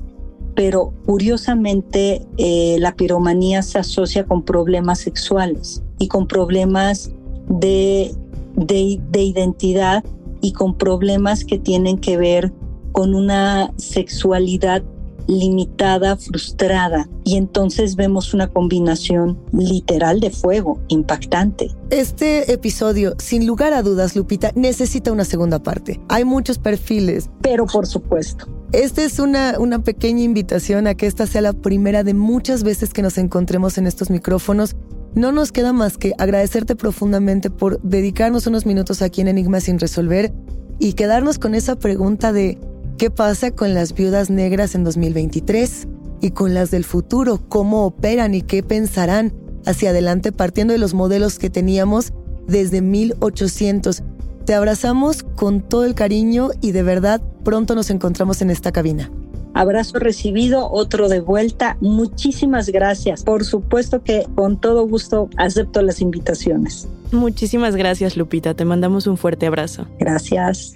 pero 0.59 0.93
curiosamente 1.05 2.27
eh, 2.37 2.75
la 2.79 2.93
piromanía 2.93 3.61
se 3.61 3.79
asocia 3.79 4.25
con 4.25 4.43
problemas 4.43 4.99
sexuales 4.99 5.81
y 5.99 6.09
con 6.09 6.27
problemas 6.27 7.13
de, 7.49 8.15
de, 8.55 9.21
identidad 9.21 10.03
y 10.41 10.53
con 10.53 10.77
problemas 10.77 11.43
que 11.43 11.59
tienen 11.59 11.97
que 11.97 12.17
ver 12.17 12.53
con 12.91 13.13
una 13.13 13.73
sexualidad 13.77 14.83
limitada, 15.27 16.17
frustrada. 16.17 17.07
Y 17.23 17.37
entonces 17.37 17.95
vemos 17.95 18.33
una 18.33 18.47
combinación 18.47 19.37
literal 19.51 20.19
de 20.19 20.31
fuego, 20.31 20.79
impactante. 20.87 21.69
Este 21.91 22.51
episodio, 22.51 23.13
sin 23.19 23.45
lugar 23.45 23.73
a 23.73 23.83
dudas, 23.83 24.15
Lupita, 24.15 24.51
necesita 24.55 25.11
una 25.11 25.25
segunda 25.25 25.59
parte. 25.59 25.99
Hay 26.09 26.25
muchos 26.25 26.57
perfiles. 26.57 27.29
Pero 27.41 27.67
por 27.67 27.85
supuesto. 27.85 28.47
Esta 28.71 29.03
es 29.03 29.17
una, 29.17 29.55
una 29.59 29.83
pequeña 29.83 30.23
invitación 30.23 30.85
a 30.85 30.93
que 30.93 31.07
esta 31.07 31.25
sea 31.25 31.41
la 31.41 31.53
primera 31.53 32.03
de 32.03 32.13
muchas 32.13 32.63
veces 32.63 32.93
que 32.93 33.01
nos 33.01 33.17
encontremos 33.17 33.77
en 33.79 33.87
estos 33.87 34.11
micrófonos. 34.11 34.75
No 35.15 35.31
nos 35.31 35.51
queda 35.51 35.73
más 35.73 35.97
que 35.97 36.13
agradecerte 36.17 36.75
profundamente 36.75 37.49
por 37.49 37.81
dedicarnos 37.81 38.45
unos 38.47 38.65
minutos 38.65 39.01
aquí 39.01 39.21
en 39.21 39.27
Enigma 39.27 39.59
sin 39.59 39.79
resolver 39.79 40.31
y 40.77 40.93
quedarnos 40.93 41.39
con 41.39 41.55
esa 41.55 41.77
pregunta 41.77 42.31
de 42.31 42.57
¿qué 42.97 43.09
pasa 43.09 43.51
con 43.51 43.73
las 43.73 43.93
viudas 43.93 44.29
negras 44.29 44.75
en 44.75 44.83
2023? 44.83 45.87
Y 46.21 46.31
con 46.31 46.53
las 46.53 46.69
del 46.69 46.83
futuro, 46.83 47.41
¿cómo 47.49 47.85
operan 47.85 48.35
y 48.35 48.41
qué 48.41 48.61
pensarán 48.61 49.33
hacia 49.65 49.89
adelante 49.89 50.31
partiendo 50.31 50.73
de 50.73 50.79
los 50.79 50.93
modelos 50.93 51.39
que 51.39 51.49
teníamos 51.49 52.13
desde 52.47 52.81
1800? 52.81 54.03
Te 54.45 54.53
abrazamos 54.53 55.23
con 55.23 55.61
todo 55.61 55.85
el 55.85 55.95
cariño 55.95 56.49
y 56.61 56.71
de 56.71 56.83
verdad 56.83 57.21
pronto 57.43 57.73
nos 57.73 57.89
encontramos 57.89 58.41
en 58.41 58.49
esta 58.49 58.71
cabina. 58.71 59.11
Abrazo 59.53 59.99
recibido, 59.99 60.71
otro 60.71 61.09
de 61.09 61.19
vuelta. 61.19 61.77
Muchísimas 61.81 62.69
gracias. 62.69 63.23
Por 63.23 63.45
supuesto 63.45 64.03
que 64.03 64.25
con 64.35 64.59
todo 64.59 64.87
gusto 64.87 65.29
acepto 65.37 65.81
las 65.81 66.01
invitaciones. 66.01 66.87
Muchísimas 67.11 67.75
gracias, 67.75 68.15
Lupita. 68.15 68.53
Te 68.53 68.65
mandamos 68.65 69.07
un 69.07 69.17
fuerte 69.17 69.47
abrazo. 69.47 69.87
Gracias. 69.99 70.75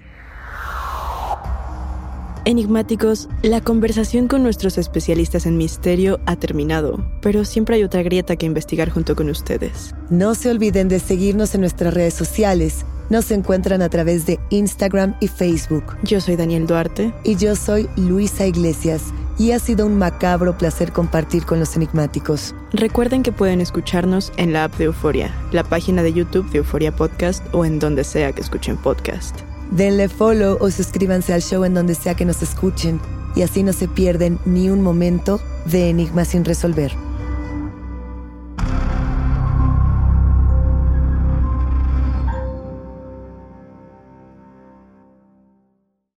Enigmáticos, 2.45 3.29
la 3.41 3.61
conversación 3.61 4.27
con 4.27 4.43
nuestros 4.43 4.77
especialistas 4.77 5.45
en 5.45 5.55
misterio 5.55 6.19
ha 6.25 6.35
terminado, 6.35 7.05
pero 7.21 7.45
siempre 7.45 7.77
hay 7.77 7.83
otra 7.85 8.03
grieta 8.03 8.35
que 8.35 8.45
investigar 8.45 8.89
junto 8.89 9.15
con 9.15 9.29
ustedes. 9.29 9.95
No 10.09 10.35
se 10.35 10.49
olviden 10.49 10.89
de 10.89 10.99
seguirnos 10.99 11.55
en 11.55 11.61
nuestras 11.61 11.93
redes 11.93 12.13
sociales. 12.13 12.85
Nos 13.13 13.29
encuentran 13.29 13.83
a 13.83 13.89
través 13.89 14.25
de 14.25 14.39
Instagram 14.49 15.15
y 15.19 15.27
Facebook. 15.27 15.83
Yo 16.01 16.19
soy 16.19 16.35
Daniel 16.35 16.65
Duarte. 16.65 17.13
Y 17.23 17.35
yo 17.35 17.55
soy 17.55 17.87
Luisa 17.95 18.47
Iglesias. 18.47 19.13
Y 19.37 19.51
ha 19.51 19.59
sido 19.59 19.85
un 19.85 19.99
macabro 19.99 20.57
placer 20.57 20.91
compartir 20.91 21.45
con 21.45 21.59
los 21.59 21.75
enigmáticos. 21.75 22.55
Recuerden 22.71 23.21
que 23.21 23.31
pueden 23.31 23.61
escucharnos 23.61 24.33
en 24.37 24.51
la 24.51 24.63
app 24.63 24.75
de 24.77 24.85
Euforia, 24.85 25.31
la 25.51 25.63
página 25.63 26.01
de 26.01 26.11
YouTube 26.11 26.49
de 26.49 26.57
Euforia 26.57 26.91
Podcast 26.91 27.45
o 27.53 27.65
en 27.65 27.77
donde 27.77 28.03
sea 28.03 28.31
que 28.31 28.41
escuchen 28.41 28.77
podcast. 28.77 29.41
Denle 29.69 30.09
follow 30.09 30.57
o 30.59 30.71
suscríbanse 30.71 31.35
al 31.35 31.43
show 31.43 31.65
en 31.65 31.75
donde 31.75 31.93
sea 31.93 32.15
que 32.15 32.25
nos 32.25 32.41
escuchen 32.41 32.99
y 33.35 33.43
así 33.43 33.61
no 33.61 33.73
se 33.73 33.87
pierden 33.87 34.39
ni 34.45 34.71
un 34.71 34.81
momento 34.81 35.39
de 35.65 35.91
Enigma 35.91 36.25
sin 36.25 36.45
resolver. 36.45 36.91